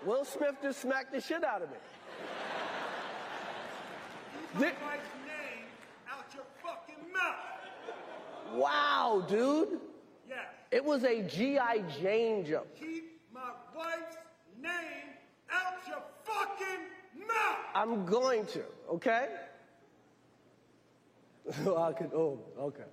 Will 0.05 0.25
Smith 0.25 0.55
just 0.61 0.81
smacked 0.81 1.11
the 1.11 1.21
shit 1.21 1.43
out 1.43 1.61
of 1.61 1.69
me. 1.69 1.77
Keep 4.53 4.61
my 4.61 4.67
wife's 4.67 5.15
name 5.25 5.65
out 6.09 6.33
your 6.33 6.45
fucking 6.63 7.11
mouth. 7.11 7.35
Wow, 8.53 9.25
dude. 9.27 9.81
Yes. 10.29 10.64
It 10.75 10.83
was 10.83 11.05
a 11.05 11.23
G.I. 11.23 11.83
Jane 12.01 12.45
jump. 12.45 12.65
Keep 12.77 13.21
my 13.33 13.39
wife's 13.73 14.17
name 14.61 15.07
out 15.49 15.79
your 15.87 16.03
fucking 16.25 16.83
mouth. 17.25 17.63
I'm 17.73 18.05
going 18.05 18.45
to, 18.47 18.63
okay? 18.91 19.29
I 21.49 21.93
could, 21.93 22.11
oh, 22.13 22.39
okay. 22.59 22.83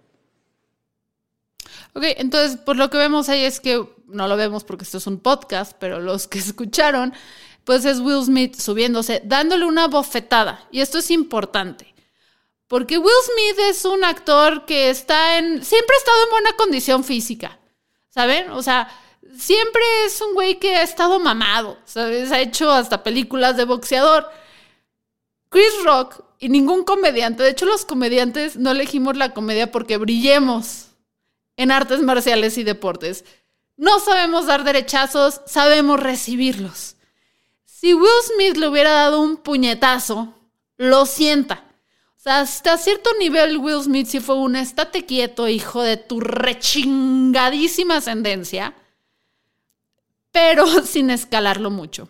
Ok, 1.95 2.05
entonces, 2.19 2.57
por 2.57 2.77
lo 2.77 2.89
que 2.89 2.99
vemos 2.99 3.29
ahí 3.29 3.45
es 3.45 3.59
que, 3.59 3.85
no 4.07 4.29
lo 4.29 4.37
vemos 4.37 4.62
porque 4.62 4.85
esto 4.85 4.99
es 4.99 5.09
un 5.09 5.19
podcast, 5.19 5.73
pero 5.81 5.99
los 5.99 6.29
que 6.29 6.39
escucharon, 6.39 7.12
pues 7.65 7.85
es 7.85 7.99
Will 7.99 8.23
Smith 8.25 8.55
subiéndose, 8.55 9.23
dándole 9.25 9.65
una 9.65 9.89
bofetada. 9.89 10.69
Y 10.71 10.83
esto 10.83 10.99
es 10.99 11.11
importante. 11.11 11.93
Porque 12.69 12.97
Will 12.97 13.25
Smith 13.25 13.59
es 13.71 13.85
un 13.85 14.05
actor 14.05 14.67
que 14.67 14.89
está 14.89 15.39
en. 15.39 15.65
Siempre 15.65 15.97
ha 15.97 15.99
estado 15.99 16.23
en 16.23 16.31
buena 16.31 16.53
condición 16.53 17.03
física. 17.03 17.59
¿Saben? 18.12 18.50
O 18.50 18.62
sea, 18.62 18.88
siempre 19.37 19.83
es 20.04 20.21
un 20.21 20.35
güey 20.35 20.59
que 20.59 20.76
ha 20.76 20.83
estado 20.83 21.19
mamado. 21.19 21.78
¿Sabes? 21.85 22.31
Ha 22.31 22.40
hecho 22.40 22.71
hasta 22.71 23.02
películas 23.02 23.57
de 23.57 23.64
boxeador. 23.64 24.28
Chris 25.49 25.73
Rock 25.85 26.23
y 26.38 26.49
ningún 26.49 26.85
comediante. 26.85 27.42
De 27.42 27.50
hecho, 27.50 27.66
los 27.66 27.85
comediantes 27.85 28.57
no 28.57 28.73
elegimos 28.73 29.16
la 29.16 29.33
comedia 29.33 29.71
porque 29.71 29.97
brillemos 29.97 30.88
en 31.57 31.71
artes 31.71 32.00
marciales 32.00 32.59
y 32.59 32.64
deportes. 32.64 33.25
No 33.76 34.00
sabemos 34.00 34.47
dar 34.47 34.64
derechazos, 34.64 35.40
sabemos 35.47 36.00
recibirlos. 36.00 36.97
Si 37.64 37.95
Will 37.95 38.11
Smith 38.35 38.57
le 38.57 38.69
hubiera 38.69 38.92
dado 38.92 39.21
un 39.21 39.38
puñetazo, 39.38 40.35
lo 40.76 41.07
sienta. 41.07 41.64
Hasta 42.25 42.79
cierto 42.79 43.11
nivel 43.19 43.59
Will 43.59 43.83
Smith 43.83 44.07
sí 44.07 44.21
fue 44.21 44.37
un 44.37 44.55
estate 44.55 45.05
quieto, 45.05 45.49
hijo 45.49 45.83
de 45.83 45.97
tu 45.97 46.21
rechingadísima 46.21 47.97
ascendencia, 47.97 48.75
pero 50.31 50.67
sin 50.85 51.11
escalarlo 51.11 51.71
mucho. 51.71 52.09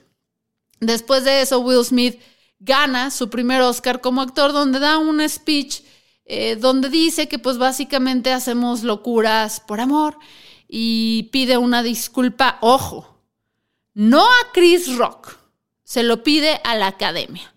Después 0.80 1.24
de 1.24 1.40
eso, 1.40 1.60
Will 1.60 1.84
Smith 1.84 2.20
gana 2.58 3.10
su 3.10 3.30
primer 3.30 3.62
Oscar 3.62 4.00
como 4.00 4.20
actor, 4.20 4.52
donde 4.52 4.80
da 4.80 4.98
un 4.98 5.26
speech 5.26 5.82
eh, 6.24 6.56
donde 6.56 6.88
dice 6.88 7.26
que 7.28 7.38
pues 7.38 7.58
básicamente 7.58 8.32
hacemos 8.32 8.82
locuras 8.82 9.60
por 9.60 9.80
amor 9.80 10.18
y 10.68 11.24
pide 11.32 11.56
una 11.56 11.82
disculpa, 11.82 12.58
ojo, 12.60 13.18
no 13.94 14.22
a 14.22 14.52
Chris 14.52 14.96
Rock, 14.96 15.36
se 15.84 16.02
lo 16.02 16.22
pide 16.22 16.60
a 16.64 16.76
la 16.76 16.88
academia. 16.88 17.51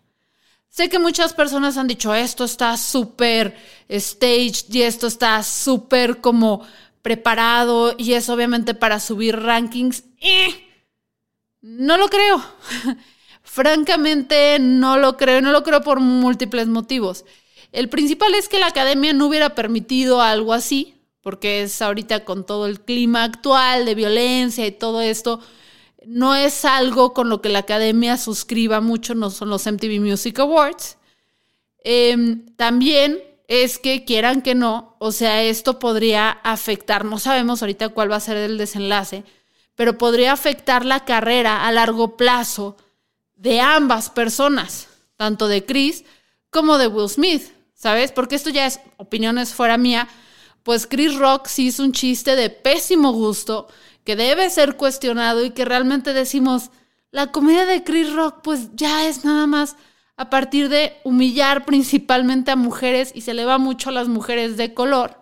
Sé 0.75 0.89
que 0.89 0.99
muchas 0.99 1.33
personas 1.33 1.77
han 1.77 1.87
dicho 1.87 2.13
esto 2.13 2.43
está 2.43 2.75
súper 2.75 3.55
staged 3.89 4.73
y 4.73 4.81
esto 4.81 5.07
está 5.07 5.41
súper 5.41 6.19
como 6.19 6.67
preparado 7.01 7.95
y 7.97 8.11
es 8.11 8.27
obviamente 8.27 8.73
para 8.73 8.99
subir 8.99 9.39
rankings. 9.39 10.03
Eh, 10.19 10.53
no 11.61 11.97
lo 11.97 12.09
creo. 12.09 12.43
Francamente, 13.41 14.57
no 14.59 14.97
lo 14.97 15.15
creo. 15.15 15.39
No 15.39 15.53
lo 15.53 15.63
creo 15.63 15.79
por 15.79 16.01
múltiples 16.01 16.67
motivos. 16.67 17.23
El 17.71 17.87
principal 17.87 18.35
es 18.35 18.49
que 18.49 18.59
la 18.59 18.67
academia 18.67 19.13
no 19.13 19.27
hubiera 19.27 19.55
permitido 19.55 20.21
algo 20.21 20.51
así, 20.51 20.95
porque 21.21 21.61
es 21.61 21.81
ahorita 21.81 22.25
con 22.25 22.45
todo 22.45 22.65
el 22.65 22.81
clima 22.81 23.23
actual 23.23 23.85
de 23.85 23.95
violencia 23.95 24.67
y 24.67 24.71
todo 24.73 24.99
esto, 24.99 25.39
no 26.07 26.35
es 26.35 26.65
algo 26.65 27.13
con 27.13 27.29
lo 27.29 27.41
que 27.41 27.49
la 27.49 27.59
academia 27.59 28.17
suscriba 28.17 28.81
mucho, 28.81 29.15
no 29.15 29.29
son 29.29 29.49
los 29.49 29.65
MTV 29.65 29.99
Music 29.99 30.39
Awards. 30.39 30.97
Em, 31.83 32.45
también 32.55 33.21
es 33.47 33.77
que 33.77 34.05
quieran 34.05 34.41
que 34.41 34.55
no, 34.55 34.95
o 34.99 35.11
sea, 35.11 35.43
esto 35.43 35.79
podría 35.79 36.29
afectar, 36.31 37.05
no 37.05 37.19
sabemos 37.19 37.61
ahorita 37.61 37.89
cuál 37.89 38.11
va 38.11 38.15
a 38.15 38.19
ser 38.21 38.37
el 38.37 38.57
desenlace, 38.57 39.23
pero 39.75 39.97
podría 39.97 40.33
afectar 40.33 40.85
la 40.85 41.05
carrera 41.05 41.67
a 41.67 41.71
largo 41.71 42.17
plazo 42.17 42.77
de 43.35 43.59
ambas 43.61 44.09
personas, 44.09 44.87
tanto 45.17 45.47
de 45.47 45.65
Chris 45.65 46.05
como 46.49 46.77
de 46.77 46.87
Will 46.87 47.09
Smith. 47.09 47.55
¿sabes? 47.85 48.11
Porque 48.11 48.33
esto 48.33 48.49
ya 48.49 48.65
es 48.65 48.79
opiniones 48.97 49.53
fuera 49.53 49.77
mía. 49.77 50.07
Pues 50.63 50.87
Chris 50.87 51.15
Rock 51.15 51.45
sí 51.45 51.67
hizo 51.67 51.83
un 51.83 51.91
chiste 51.91 52.35
de 52.35 52.49
pésimo 52.49 53.11
gusto 53.11 53.67
que 54.05 54.15
debe 54.15 54.49
ser 54.49 54.77
cuestionado 54.77 55.43
y 55.43 55.51
que 55.51 55.65
realmente 55.65 56.13
decimos, 56.13 56.69
la 57.11 57.31
comedia 57.31 57.65
de 57.65 57.83
Chris 57.83 58.13
Rock 58.13 58.41
pues 58.43 58.69
ya 58.75 59.07
es 59.07 59.25
nada 59.25 59.47
más 59.47 59.75
a 60.15 60.29
partir 60.29 60.69
de 60.69 60.93
humillar 61.03 61.65
principalmente 61.65 62.51
a 62.51 62.55
mujeres 62.55 63.11
y 63.13 63.21
se 63.21 63.33
le 63.33 63.45
va 63.45 63.57
mucho 63.57 63.89
a 63.89 63.93
las 63.93 64.07
mujeres 64.07 64.55
de 64.57 64.73
color. 64.73 65.19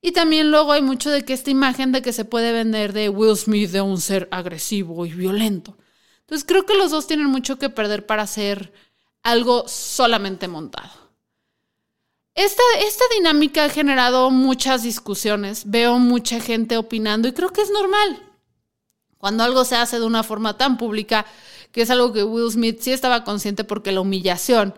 Y 0.00 0.12
también 0.12 0.50
luego 0.50 0.72
hay 0.72 0.82
mucho 0.82 1.10
de 1.10 1.24
que 1.24 1.32
esta 1.32 1.50
imagen 1.50 1.90
de 1.90 2.00
que 2.00 2.12
se 2.12 2.24
puede 2.24 2.52
vender 2.52 2.92
de 2.92 3.08
Will 3.08 3.36
Smith 3.36 3.70
de 3.70 3.80
un 3.80 4.00
ser 4.00 4.28
agresivo 4.30 5.04
y 5.04 5.12
violento. 5.12 5.76
Entonces 6.20 6.46
creo 6.46 6.64
que 6.64 6.76
los 6.76 6.92
dos 6.92 7.06
tienen 7.06 7.26
mucho 7.26 7.58
que 7.58 7.70
perder 7.70 8.06
para 8.06 8.22
hacer 8.22 8.72
algo 9.22 9.66
solamente 9.66 10.46
montado. 10.48 11.05
Esta, 12.36 12.62
esta 12.80 13.04
dinámica 13.14 13.64
ha 13.64 13.70
generado 13.70 14.30
muchas 14.30 14.82
discusiones, 14.82 15.62
veo 15.70 15.98
mucha 15.98 16.38
gente 16.38 16.76
opinando 16.76 17.28
y 17.28 17.32
creo 17.32 17.48
que 17.48 17.62
es 17.62 17.70
normal. 17.70 18.22
Cuando 19.16 19.42
algo 19.42 19.64
se 19.64 19.76
hace 19.76 19.98
de 19.98 20.04
una 20.04 20.22
forma 20.22 20.58
tan 20.58 20.76
pública, 20.76 21.24
que 21.72 21.80
es 21.80 21.90
algo 21.90 22.12
que 22.12 22.24
Will 22.24 22.52
Smith 22.52 22.80
sí 22.80 22.92
estaba 22.92 23.24
consciente 23.24 23.64
porque 23.64 23.90
la 23.90 24.02
humillación 24.02 24.74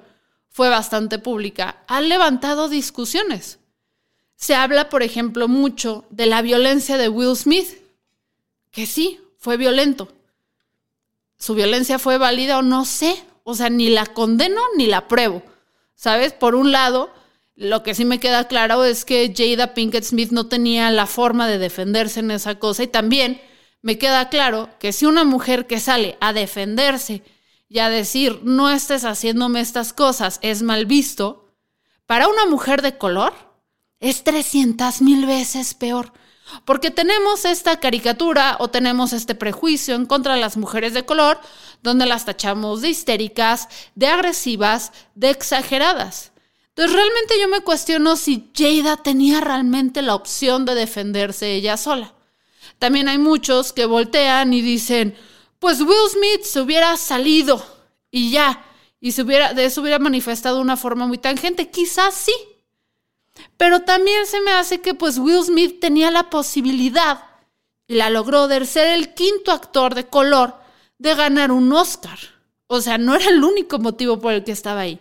fue 0.49 0.69
bastante 0.69 1.19
pública, 1.19 1.83
ha 1.89 2.01
levantado 2.01 2.69
discusiones. 2.69 3.59
Se 4.37 4.55
habla, 4.55 4.89
por 4.89 5.03
ejemplo, 5.03 5.49
mucho 5.49 6.05
de 6.11 6.27
la 6.27 6.43
violencia 6.43 6.97
de 6.97 7.09
Will 7.09 7.37
Smith, 7.37 7.83
que 8.71 8.87
sí, 8.87 9.21
fue 9.37 9.57
violento. 9.57 10.07
Su 11.41 11.57
violencia 11.57 11.99
fue 11.99 12.19
válida 12.19 12.59
o 12.59 12.63
no 12.63 12.85
sé, 12.85 13.21
o 13.43 13.57
sea, 13.57 13.69
ni 13.69 13.91
la 13.91 14.07
condeno 14.07 14.61
ni 14.77 14.87
la 14.87 15.09
pruebo. 15.09 15.43
¿Sabes? 15.97 16.33
Por 16.33 16.55
un 16.55 16.71
lado, 16.71 17.18
lo 17.59 17.83
que 17.83 17.97
sí 17.97 18.05
me 18.05 18.21
queda 18.21 18.47
claro 18.47 18.85
es 18.85 19.05
que 19.05 19.35
Jada 19.37 19.75
Pinkett 19.75 20.05
Smith 20.05 20.31
no 20.31 20.47
tenía 20.47 20.93
la 20.93 21.07
forma 21.07 21.49
de 21.49 21.59
defenderse 21.59 22.21
en 22.21 22.31
esa 22.31 22.61
cosa 22.61 22.85
y 22.85 22.87
también 22.87 23.41
me 23.83 23.99
queda 23.99 24.29
claro 24.29 24.71
que 24.79 24.93
si 24.93 25.07
una 25.07 25.25
mujer 25.25 25.67
que 25.67 25.81
sale 25.81 26.17
a 26.21 26.33
defenderse 26.33 27.25
y 27.69 27.81
a 27.81 27.89
decir 27.89 28.43
no 28.45 28.71
estés 28.71 29.05
haciéndome 29.05 29.61
estas 29.61 29.93
cosas 29.93 30.39
es 30.41 30.63
mal 30.63 30.87
visto, 30.87 31.53
para 32.07 32.29
una 32.29 32.47
mujer 32.47 32.81
de 32.81 32.97
color 32.97 33.33
es 33.99 34.23
300 34.23 35.03
mil 35.03 35.27
veces 35.27 35.75
peor. 35.75 36.13
Porque 36.65 36.93
tenemos 36.93 37.45
esta 37.45 37.81
caricatura 37.81 38.57
o 38.61 38.69
tenemos 38.69 39.13
este 39.13 39.35
prejuicio 39.35 39.97
en 39.97 40.07
contra 40.07 40.35
de 40.35 40.41
las 40.41 40.57
mujeres 40.57 40.95
de 40.95 41.05
color, 41.05 41.41
donde 41.83 42.07
las 42.07 42.25
tachamos 42.25 42.83
de 42.83 42.91
histéricas, 42.91 43.69
de 43.97 44.07
agresivas, 44.07 44.93
de 45.17 45.31
exageradas. 45.31 46.31
Entonces 46.79 46.97
realmente 46.97 47.41
yo 47.41 47.49
me 47.49 47.63
cuestiono 47.63 48.15
si 48.15 48.53
Jada 48.57 48.97
tenía 48.97 49.41
realmente 49.41 50.01
la 50.01 50.15
opción 50.15 50.65
de 50.65 50.77
defenderse 50.77 51.53
ella 51.55 51.77
sola. 51.77 52.15
También 52.79 53.09
hay 53.09 53.19
muchos 53.19 53.73
que 53.73 53.85
voltean 53.85 54.53
y 54.53 54.63
dicen, 54.63 55.17
pues 55.59 55.81
Will 55.81 56.09
Smith 56.09 56.45
se 56.45 56.61
hubiera 56.61 56.97
salido 56.97 57.61
y 58.13 58.31
ya, 58.31 58.65
y 59.01 59.11
se 59.11 59.23
hubiera, 59.23 59.55
de 59.55 59.65
eso 59.65 59.81
hubiera 59.81 59.99
manifestado 59.99 60.61
una 60.61 60.77
forma 60.77 61.09
muy 61.09 61.19
tangente. 61.19 61.69
Quizás 61.69 62.15
sí. 62.15 62.35
Pero 63.57 63.81
también 63.81 64.27
se 64.27 64.41
me 64.41 64.53
hace 64.53 64.81
que 64.81 64.95
pues 64.95 65.19
Will 65.19 65.43
Smith 65.43 65.81
tenía 65.81 66.13
la 66.13 66.31
posibilidad, 66.31 67.25
y 67.89 67.95
la 67.95 68.09
logró, 68.09 68.47
de 68.47 68.65
ser 68.67 68.87
el 68.95 69.15
quinto 69.15 69.51
actor 69.51 69.97
de 69.97 70.07
color 70.07 70.55
de 70.99 71.17
ganar 71.17 71.51
un 71.51 71.73
Oscar. 71.73 72.21
O 72.69 72.81
sea, 72.81 72.99
no 72.99 73.17
era 73.17 73.31
el 73.31 73.43
único 73.43 73.81
motivo 73.81 74.21
por 74.21 74.33
el 74.33 74.45
que 74.45 74.53
estaba 74.53 74.83
ahí. 74.83 75.01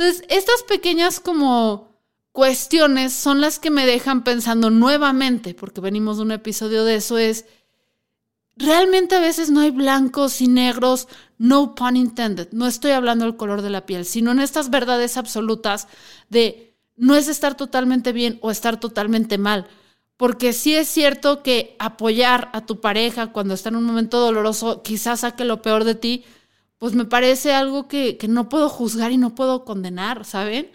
Entonces, 0.00 0.24
estas 0.30 0.62
pequeñas 0.62 1.20
como 1.20 1.90
cuestiones 2.32 3.12
son 3.12 3.42
las 3.42 3.58
que 3.58 3.68
me 3.68 3.84
dejan 3.84 4.24
pensando 4.24 4.70
nuevamente, 4.70 5.52
porque 5.52 5.82
venimos 5.82 6.16
de 6.16 6.22
un 6.22 6.32
episodio 6.32 6.86
de 6.86 6.94
eso, 6.94 7.18
es, 7.18 7.44
realmente 8.56 9.16
a 9.16 9.20
veces 9.20 9.50
no 9.50 9.60
hay 9.60 9.70
blancos 9.70 10.40
y 10.40 10.48
negros, 10.48 11.06
no 11.36 11.74
pun 11.74 11.96
intended, 11.96 12.48
no 12.52 12.66
estoy 12.66 12.92
hablando 12.92 13.26
del 13.26 13.36
color 13.36 13.60
de 13.60 13.68
la 13.68 13.84
piel, 13.84 14.06
sino 14.06 14.30
en 14.30 14.40
estas 14.40 14.70
verdades 14.70 15.18
absolutas 15.18 15.86
de 16.30 16.74
no 16.96 17.14
es 17.14 17.28
estar 17.28 17.54
totalmente 17.54 18.12
bien 18.12 18.38
o 18.40 18.50
estar 18.50 18.80
totalmente 18.80 19.36
mal. 19.36 19.68
Porque 20.16 20.54
sí 20.54 20.74
es 20.74 20.88
cierto 20.88 21.42
que 21.42 21.76
apoyar 21.78 22.48
a 22.54 22.64
tu 22.64 22.80
pareja 22.80 23.32
cuando 23.32 23.52
está 23.52 23.68
en 23.68 23.76
un 23.76 23.84
momento 23.84 24.18
doloroso 24.18 24.82
quizás 24.82 25.20
saque 25.20 25.44
lo 25.44 25.60
peor 25.60 25.84
de 25.84 25.94
ti, 25.94 26.24
pues 26.80 26.94
me 26.94 27.04
parece 27.04 27.52
algo 27.52 27.88
que, 27.88 28.16
que 28.16 28.26
no 28.26 28.48
puedo 28.48 28.70
juzgar 28.70 29.12
y 29.12 29.18
no 29.18 29.34
puedo 29.34 29.66
condenar, 29.66 30.24
¿saben? 30.24 30.70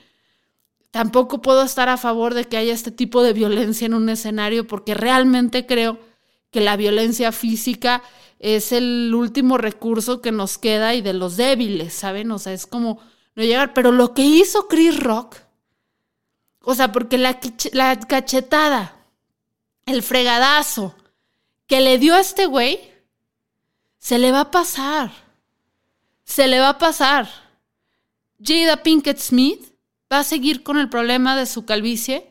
Tampoco 0.91 1.41
puedo 1.41 1.63
estar 1.63 1.89
a 1.89 1.97
favor 1.97 2.35
de 2.35 2.45
que 2.45 2.57
haya 2.57 2.74
este 2.74 2.91
tipo 2.91 3.24
de 3.24 3.33
violencia 3.33 3.88
en 3.88 3.95
un 3.95 4.07
escenario 4.09 4.67
porque 4.67 4.93
realmente 4.93 5.65
creo 5.65 5.97
que 6.51 6.62
la 6.62 6.77
violencia 6.77 7.31
física 7.31 8.03
es 8.38 8.71
el 8.71 9.13
último 9.15 9.57
recurso 9.57 10.21
que 10.21 10.31
nos 10.31 10.59
queda 10.59 10.93
y 10.93 11.01
de 11.01 11.13
los 11.13 11.38
débiles, 11.38 11.95
¿saben? 11.95 12.29
O 12.29 12.38
sea, 12.38 12.53
es 12.53 12.67
como 12.67 13.00
no 13.33 13.41
llegar. 13.41 13.74
Pero 13.74 13.91
lo 13.91 14.13
que 14.13 14.21
hizo 14.21 14.67
Chris 14.67 15.00
Rock, 15.00 15.38
o 16.62 16.75
sea, 16.75 16.91
porque 16.91 17.17
la, 17.17 17.39
la 17.74 18.00
cachetada, 18.00 18.95
el 19.88 20.03
fregadazo 20.03 20.95
que 21.65 21.81
le 21.81 21.97
dio 21.97 22.13
a 22.13 22.19
este 22.19 22.45
güey, 22.45 22.79
se 23.97 24.19
le 24.19 24.31
va 24.31 24.41
a 24.41 24.51
pasar. 24.51 25.25
Se 26.25 26.48
le 26.48 26.60
va 26.60 26.70
a 26.70 26.77
pasar. 26.77 27.29
Jada 28.41 28.84
Pinkett 28.84 29.20
Smith 29.20 29.63
va 30.12 30.20
a 30.20 30.24
seguir 30.24 30.63
con 30.63 30.77
el 30.77 30.89
problema 30.89 31.38
de 31.38 31.46
su 31.46 31.65
calvicie 31.65 32.29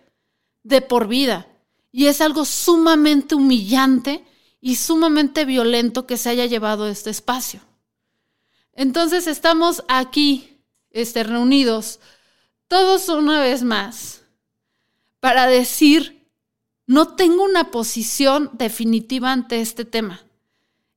de 0.63 0.83
por 0.83 1.09
vida. 1.09 1.47
Y 1.93 2.07
es 2.07 2.21
algo 2.21 2.45
sumamente 2.45 3.35
humillante 3.35 4.25
y 4.61 4.77
sumamente 4.77 5.45
violento 5.45 6.07
que 6.07 6.17
se 6.17 6.31
haya 6.31 6.47
llevado 6.47 6.89
este 6.89 7.11
espacio. 7.11 7.61
Entonces 8.73 9.27
estamos 9.27 9.85
aquí, 9.89 10.59
este, 10.91 11.23
reunidos, 11.23 12.01
todos 12.67 13.09
una 13.09 13.41
vez 13.41 13.63
más, 13.63 14.23
para 15.21 15.47
decir, 15.47 16.29
no 16.87 17.15
tengo 17.15 17.45
una 17.45 17.71
posición 17.71 18.51
definitiva 18.55 19.33
ante 19.33 19.61
este 19.61 19.85
tema. 19.85 20.25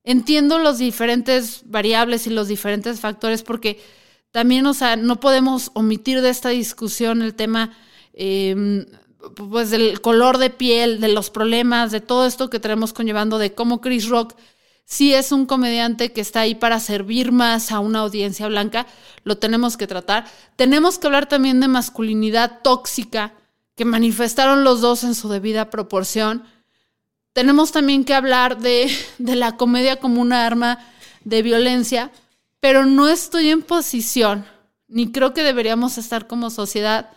Entiendo 0.08 0.58
los 0.58 0.78
diferentes 0.78 1.60
variables 1.66 2.26
y 2.26 2.30
los 2.30 2.48
diferentes 2.48 2.98
factores 2.98 3.42
porque 3.42 3.78
también, 4.30 4.64
o 4.64 4.72
sea, 4.72 4.96
no 4.96 5.20
podemos 5.20 5.70
omitir 5.74 6.22
de 6.22 6.30
esta 6.30 6.48
discusión 6.48 7.20
el 7.20 7.34
tema 7.34 7.76
em, 8.14 8.86
pues 9.50 9.68
del 9.68 10.00
color 10.00 10.38
de 10.38 10.48
piel, 10.48 11.02
de 11.02 11.08
los 11.08 11.28
problemas, 11.28 11.92
de 11.92 12.00
todo 12.00 12.26
esto 12.26 12.48
que 12.48 12.58
tenemos 12.58 12.94
conllevando, 12.94 13.36
de 13.36 13.52
cómo 13.52 13.82
Chris 13.82 14.08
Rock 14.08 14.34
sí 14.86 15.12
es 15.12 15.30
un 15.30 15.44
comediante 15.44 16.10
que 16.10 16.22
está 16.22 16.40
ahí 16.40 16.54
para 16.54 16.80
servir 16.80 17.30
más 17.30 17.70
a 17.70 17.78
una 17.78 17.98
audiencia 17.98 18.48
blanca, 18.48 18.86
lo 19.24 19.36
tenemos 19.36 19.76
que 19.76 19.86
tratar. 19.86 20.24
Tenemos 20.56 20.98
que 20.98 21.08
hablar 21.08 21.28
también 21.28 21.60
de 21.60 21.68
masculinidad 21.68 22.62
tóxica 22.62 23.34
que 23.74 23.84
manifestaron 23.84 24.64
los 24.64 24.80
dos 24.80 25.04
en 25.04 25.14
su 25.14 25.28
debida 25.28 25.68
proporción. 25.68 26.44
Tenemos 27.38 27.70
también 27.70 28.04
que 28.04 28.14
hablar 28.14 28.58
de, 28.58 28.90
de 29.18 29.36
la 29.36 29.56
comedia 29.56 30.00
como 30.00 30.20
una 30.20 30.44
arma 30.44 30.80
de 31.22 31.42
violencia, 31.42 32.10
pero 32.58 32.84
no 32.84 33.06
estoy 33.06 33.50
en 33.50 33.62
posición, 33.62 34.44
ni 34.88 35.12
creo 35.12 35.34
que 35.34 35.44
deberíamos 35.44 35.98
estar 35.98 36.26
como 36.26 36.50
sociedad 36.50 37.10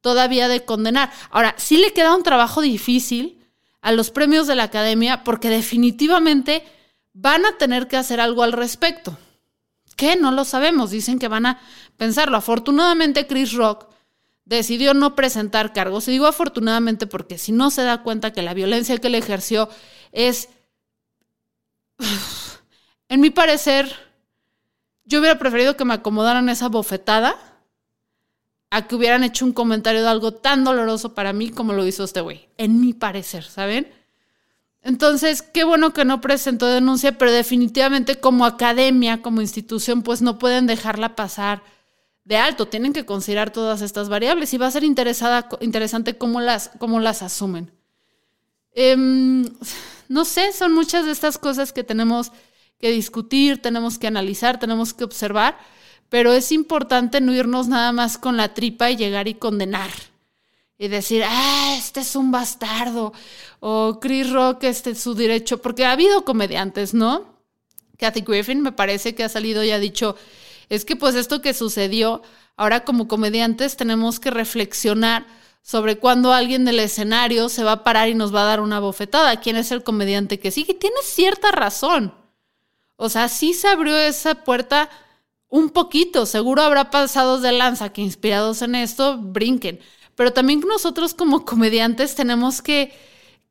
todavía 0.00 0.46
de 0.46 0.64
condenar. 0.64 1.10
Ahora, 1.28 1.56
sí 1.58 1.76
le 1.76 1.92
queda 1.92 2.14
un 2.14 2.22
trabajo 2.22 2.60
difícil 2.60 3.44
a 3.80 3.90
los 3.90 4.12
premios 4.12 4.46
de 4.46 4.54
la 4.54 4.62
academia 4.62 5.24
porque 5.24 5.48
definitivamente 5.48 6.64
van 7.12 7.44
a 7.44 7.58
tener 7.58 7.88
que 7.88 7.96
hacer 7.96 8.20
algo 8.20 8.44
al 8.44 8.52
respecto. 8.52 9.18
¿Qué? 9.96 10.14
No 10.14 10.30
lo 10.30 10.44
sabemos. 10.44 10.92
Dicen 10.92 11.18
que 11.18 11.26
van 11.26 11.46
a 11.46 11.60
pensarlo. 11.96 12.36
Afortunadamente, 12.36 13.26
Chris 13.26 13.54
Rock 13.54 13.88
decidió 14.44 14.94
no 14.94 15.14
presentar 15.14 15.72
cargos. 15.72 16.08
Y 16.08 16.12
digo 16.12 16.26
afortunadamente 16.26 17.06
porque 17.06 17.38
si 17.38 17.52
no 17.52 17.70
se 17.70 17.82
da 17.82 18.02
cuenta 18.02 18.32
que 18.32 18.42
la 18.42 18.54
violencia 18.54 18.98
que 18.98 19.10
le 19.10 19.18
ejerció 19.18 19.68
es, 20.12 20.48
en 23.08 23.20
mi 23.20 23.30
parecer, 23.30 23.94
yo 25.04 25.20
hubiera 25.20 25.38
preferido 25.38 25.76
que 25.76 25.84
me 25.84 25.94
acomodaran 25.94 26.48
esa 26.48 26.68
bofetada 26.68 27.36
a 28.70 28.88
que 28.88 28.96
hubieran 28.96 29.22
hecho 29.22 29.44
un 29.44 29.52
comentario 29.52 30.02
de 30.02 30.08
algo 30.08 30.32
tan 30.32 30.64
doloroso 30.64 31.14
para 31.14 31.32
mí 31.32 31.50
como 31.50 31.72
lo 31.74 31.86
hizo 31.86 32.04
este 32.04 32.20
güey, 32.20 32.48
en 32.56 32.80
mi 32.80 32.92
parecer, 32.92 33.44
¿saben? 33.44 33.92
Entonces, 34.82 35.42
qué 35.42 35.64
bueno 35.64 35.92
que 35.94 36.04
no 36.04 36.20
presentó 36.20 36.66
denuncia, 36.66 37.16
pero 37.16 37.32
definitivamente 37.32 38.20
como 38.20 38.44
academia, 38.44 39.22
como 39.22 39.40
institución, 39.40 40.02
pues 40.02 40.20
no 40.22 40.38
pueden 40.38 40.66
dejarla 40.66 41.16
pasar 41.16 41.62
de 42.24 42.36
alto, 42.36 42.66
tienen 42.66 42.92
que 42.92 43.04
considerar 43.04 43.50
todas 43.50 43.82
estas 43.82 44.08
variables 44.08 44.52
y 44.54 44.58
va 44.58 44.66
a 44.66 44.70
ser 44.70 44.84
interesada, 44.84 45.48
interesante 45.60 46.16
cómo 46.16 46.40
las, 46.40 46.70
cómo 46.78 47.00
las 47.00 47.22
asumen. 47.22 47.70
Em, 48.72 49.44
no 50.08 50.24
sé, 50.24 50.52
son 50.52 50.72
muchas 50.72 51.04
de 51.04 51.12
estas 51.12 51.38
cosas 51.38 51.72
que 51.72 51.84
tenemos 51.84 52.32
que 52.78 52.90
discutir, 52.90 53.62
tenemos 53.62 53.98
que 53.98 54.06
analizar, 54.06 54.58
tenemos 54.58 54.94
que 54.94 55.04
observar 55.04 55.56
pero 56.14 56.32
es 56.32 56.52
importante 56.52 57.20
no 57.20 57.34
irnos 57.34 57.66
nada 57.66 57.90
más 57.90 58.18
con 58.18 58.36
la 58.36 58.54
tripa 58.54 58.88
y 58.88 58.96
llegar 58.96 59.26
y 59.26 59.34
condenar. 59.34 59.90
Y 60.78 60.86
decir, 60.86 61.24
ah, 61.26 61.74
este 61.76 62.00
es 62.00 62.14
un 62.14 62.30
bastardo. 62.30 63.12
O 63.58 63.98
Chris 64.00 64.30
Rock, 64.30 64.62
este 64.62 64.90
es 64.90 65.00
su 65.00 65.14
derecho. 65.14 65.60
Porque 65.60 65.84
ha 65.84 65.90
habido 65.90 66.24
comediantes, 66.24 66.94
¿no? 66.94 67.34
Kathy 67.98 68.20
Griffin 68.20 68.60
me 68.60 68.70
parece 68.70 69.16
que 69.16 69.24
ha 69.24 69.28
salido 69.28 69.64
y 69.64 69.72
ha 69.72 69.80
dicho, 69.80 70.14
es 70.68 70.84
que 70.84 70.96
pues 70.96 71.14
esto 71.14 71.40
que 71.42 71.54
sucedió, 71.54 72.22
ahora 72.56 72.84
como 72.84 73.08
comediantes 73.08 73.76
tenemos 73.76 74.20
que 74.20 74.30
reflexionar 74.30 75.26
sobre 75.62 75.98
cuándo 75.98 76.32
alguien 76.32 76.64
del 76.64 76.78
escenario 76.80 77.48
se 77.48 77.64
va 77.64 77.72
a 77.72 77.84
parar 77.84 78.08
y 78.08 78.14
nos 78.14 78.34
va 78.34 78.42
a 78.42 78.46
dar 78.46 78.60
una 78.60 78.80
bofetada. 78.80 79.40
¿Quién 79.40 79.56
es 79.56 79.72
el 79.72 79.82
comediante 79.82 80.38
que 80.38 80.50
sigue? 80.50 80.74
Tiene 80.74 80.96
cierta 81.02 81.52
razón. 81.52 82.14
O 82.96 83.08
sea, 83.08 83.28
sí 83.28 83.54
se 83.54 83.68
abrió 83.68 83.96
esa 83.96 84.44
puerta 84.44 84.90
un 85.48 85.70
poquito, 85.70 86.26
seguro 86.26 86.62
habrá 86.62 86.90
pasados 86.90 87.40
de 87.40 87.52
lanza 87.52 87.92
que 87.92 88.02
inspirados 88.02 88.60
en 88.62 88.74
esto 88.74 89.18
brinquen, 89.18 89.78
pero 90.16 90.32
también 90.32 90.60
nosotros 90.66 91.14
como 91.14 91.44
comediantes 91.44 92.16
tenemos 92.16 92.60
que, 92.60 92.92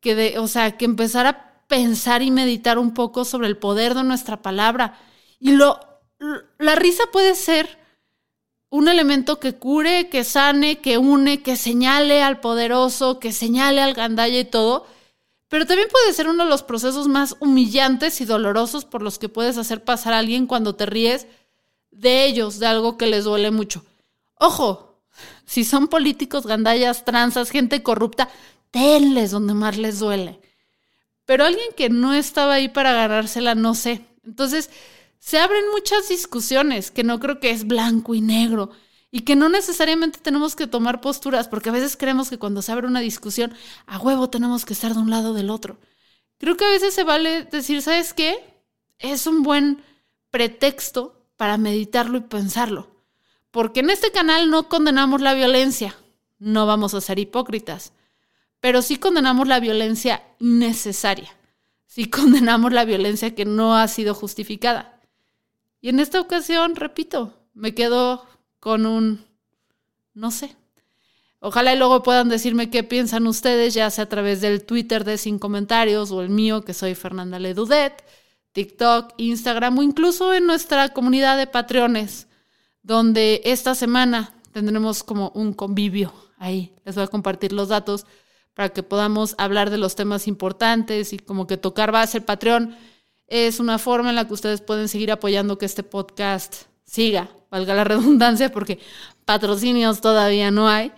que 0.01 0.37
o 0.37 0.47
sea, 0.47 0.75
que 0.75 0.83
empezar 0.83 1.25
a 1.25 1.53
pensar 1.67 2.21
y 2.21 2.29
meditar 2.29 2.77
un 2.77 2.93
poco 2.93 3.23
sobre 3.23 3.47
el 3.47 3.57
poder 3.57 3.95
de 3.95 4.03
nuestra 4.03 4.41
palabra. 4.41 4.99
Y 5.39 5.53
lo, 5.53 5.79
la 6.57 6.75
risa 6.75 7.03
puede 7.11 7.35
ser 7.35 7.79
un 8.69 8.87
elemento 8.87 9.39
que 9.39 9.53
cure, 9.53 10.09
que 10.09 10.23
sane, 10.23 10.79
que 10.79 10.97
une, 10.97 11.43
que 11.43 11.55
señale 11.55 12.23
al 12.23 12.39
poderoso, 12.39 13.19
que 13.19 13.31
señale 13.31 13.81
al 13.81 13.93
gandalla 13.93 14.39
y 14.39 14.45
todo, 14.45 14.87
pero 15.47 15.67
también 15.67 15.89
puede 15.91 16.13
ser 16.13 16.27
uno 16.27 16.45
de 16.45 16.49
los 16.49 16.63
procesos 16.63 17.07
más 17.07 17.35
humillantes 17.39 18.19
y 18.21 18.25
dolorosos 18.25 18.85
por 18.85 19.03
los 19.03 19.19
que 19.19 19.29
puedes 19.29 19.59
hacer 19.59 19.83
pasar 19.83 20.13
a 20.13 20.17
alguien 20.17 20.47
cuando 20.47 20.75
te 20.75 20.87
ríes 20.87 21.27
de 21.91 22.25
ellos, 22.25 22.57
de 22.57 22.65
algo 22.65 22.97
que 22.97 23.05
les 23.05 23.25
duele 23.25 23.51
mucho. 23.51 23.85
Ojo, 24.39 25.03
si 25.45 25.63
son 25.63 25.87
políticos, 25.87 26.47
gandallas, 26.47 27.05
tranzas, 27.05 27.51
gente 27.51 27.83
corrupta, 27.83 28.29
tenles 28.71 29.29
donde 29.29 29.53
más 29.53 29.77
les 29.77 29.99
duele. 29.99 30.39
Pero 31.25 31.45
alguien 31.45 31.69
que 31.77 31.89
no 31.89 32.13
estaba 32.13 32.55
ahí 32.55 32.69
para 32.69 32.93
ganársela, 32.93 33.53
no 33.53 33.75
sé. 33.75 34.03
Entonces, 34.25 34.71
se 35.23 35.39
abren 35.39 35.63
muchas 35.71 36.09
discusiones 36.09 36.91
que 36.91 37.05
no 37.05 37.17
creo 37.21 37.39
que 37.39 37.49
es 37.49 37.65
blanco 37.65 38.13
y 38.13 38.19
negro. 38.19 38.71
y 39.09 39.21
que 39.21 39.35
no 39.35 39.47
necesariamente 39.47 40.19
tenemos 40.19 40.55
que 40.55 40.65
tomar 40.65 40.99
posturas, 40.99 41.47
porque 41.47 41.69
a 41.69 41.71
veces 41.71 41.95
creemos 41.95 42.29
que 42.29 42.39
cuando 42.39 42.63
se 42.63 42.71
abre 42.71 42.87
una 42.87 42.99
discusión, 42.99 43.53
a 43.85 43.99
huevo 43.99 44.29
tenemos 44.29 44.65
que 44.65 44.73
estar 44.73 44.93
de 44.93 44.99
un 44.99 45.11
lado 45.11 45.31
o 45.31 45.33
del 45.33 45.51
otro. 45.51 45.79
Creo 46.39 46.57
que 46.57 46.65
a 46.65 46.69
veces 46.69 46.95
se 46.95 47.03
vale 47.03 47.43
decir, 47.43 47.81
¿sabes 47.83 48.13
qué? 48.13 48.35
Es 48.97 49.27
un 49.27 49.43
buen 49.43 49.83
pretexto 50.31 51.23
para 51.37 51.57
meditarlo 51.57 52.17
y 52.17 52.21
pensarlo. 52.21 52.89
Porque 53.51 53.81
en 53.81 53.91
este 53.91 54.11
canal 54.11 54.49
no 54.49 54.67
condenamos 54.67 55.21
la 55.21 55.35
violencia, 55.35 55.95
no 56.39 56.65
vamos 56.65 56.95
a 56.95 57.01
ser 57.01 57.19
hipócritas, 57.19 57.93
pero 58.59 58.81
sí 58.81 58.97
condenamos 58.97 59.47
la 59.47 59.59
violencia 59.59 60.23
innecesaria, 60.39 61.31
sí 61.85 62.09
condenamos 62.09 62.73
la 62.73 62.83
violencia 62.83 63.35
que 63.35 63.45
no 63.45 63.77
ha 63.77 63.87
sido 63.87 64.15
justificada. 64.15 64.92
Y 65.83 65.89
en 65.89 65.99
esta 65.99 66.21
ocasión, 66.21 66.77
repito, 66.77 67.33
me 67.53 67.75
quedo 67.75 68.25
con 68.61 68.85
un, 68.85 69.25
no 70.13 70.31
sé. 70.31 70.55
Ojalá 71.41 71.73
y 71.73 71.77
luego 71.77 72.03
puedan 72.03 72.29
decirme 72.29 72.69
qué 72.69 72.85
piensan 72.85 73.27
ustedes, 73.27 73.73
ya 73.73 73.89
sea 73.89 74.05
a 74.05 74.09
través 74.09 74.39
del 74.39 74.63
Twitter 74.63 75.03
de 75.03 75.17
Sin 75.17 75.39
Comentarios 75.39 76.09
o 76.11 76.21
el 76.21 76.29
mío, 76.29 76.63
que 76.63 76.73
soy 76.73 76.95
Fernanda 76.95 77.37
Ledudet, 77.37 78.01
TikTok, 78.53 79.13
Instagram 79.17 79.77
o 79.77 79.83
incluso 79.83 80.33
en 80.33 80.47
nuestra 80.47 80.87
comunidad 80.93 81.37
de 81.37 81.47
Patreones 81.47 82.27
donde 82.81 83.41
esta 83.43 83.75
semana 83.75 84.33
tendremos 84.53 85.03
como 85.03 85.33
un 85.35 85.51
convivio 85.51 86.13
ahí. 86.37 86.73
Les 86.85 86.95
voy 86.95 87.03
a 87.03 87.07
compartir 87.07 87.51
los 87.51 87.67
datos 87.67 88.05
para 88.53 88.69
que 88.69 88.83
podamos 88.83 89.35
hablar 89.37 89.69
de 89.69 89.77
los 89.77 89.95
temas 89.95 90.29
importantes 90.29 91.11
y 91.11 91.19
como 91.19 91.45
que 91.45 91.57
tocar 91.57 91.91
base 91.91 92.19
el 92.19 92.23
Patreon 92.23 92.77
es 93.27 93.59
una 93.59 93.79
forma 93.79 94.09
en 94.09 94.15
la 94.15 94.27
que 94.27 94.33
ustedes 94.33 94.61
pueden 94.61 94.87
seguir 94.87 95.11
apoyando 95.11 95.57
que 95.57 95.65
este 95.65 95.83
podcast 95.83 96.63
siga, 96.83 97.29
valga 97.49 97.73
la 97.73 97.83
redundancia, 97.83 98.51
porque 98.51 98.79
patrocinios 99.25 100.01
todavía 100.01 100.51
no 100.51 100.67
hay. 100.67 100.91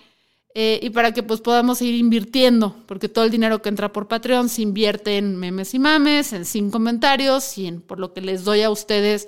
Eh, 0.57 0.79
y 0.81 0.89
para 0.91 1.11
que 1.11 1.21
pues 1.21 1.41
podamos 1.41 1.79
seguir 1.79 1.95
invirtiendo, 1.95 2.77
porque 2.85 3.09
todo 3.09 3.25
el 3.25 3.31
dinero 3.31 3.61
que 3.61 3.67
entra 3.67 3.91
por 3.91 4.07
Patreon 4.07 4.47
se 4.47 4.61
invierte 4.61 5.17
en 5.17 5.35
memes 5.35 5.73
y 5.73 5.79
mames, 5.79 6.31
en 6.31 6.45
sin 6.45 6.71
comentarios 6.71 7.57
y 7.57 7.67
en 7.67 7.81
por 7.81 7.99
lo 7.99 8.13
que 8.13 8.21
les 8.21 8.45
doy 8.45 8.61
a 8.61 8.69
ustedes, 8.69 9.27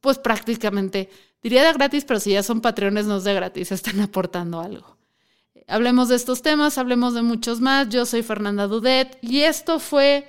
pues 0.00 0.18
prácticamente 0.18 1.08
Diría 1.46 1.64
de 1.64 1.72
gratis, 1.74 2.04
pero 2.04 2.18
si 2.18 2.32
ya 2.32 2.42
son 2.42 2.60
patrones, 2.60 3.06
no 3.06 3.18
es 3.18 3.22
de 3.22 3.32
gratis, 3.32 3.70
están 3.70 4.00
aportando 4.00 4.60
algo. 4.60 4.96
Hablemos 5.68 6.08
de 6.08 6.16
estos 6.16 6.42
temas, 6.42 6.76
hablemos 6.76 7.14
de 7.14 7.22
muchos 7.22 7.60
más. 7.60 7.88
Yo 7.88 8.04
soy 8.04 8.24
Fernanda 8.24 8.66
Dudet 8.66 9.16
y 9.22 9.42
esto 9.42 9.78
fue 9.78 10.26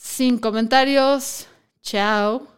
Sin 0.00 0.38
Comentarios. 0.38 1.48
Chao. 1.82 2.57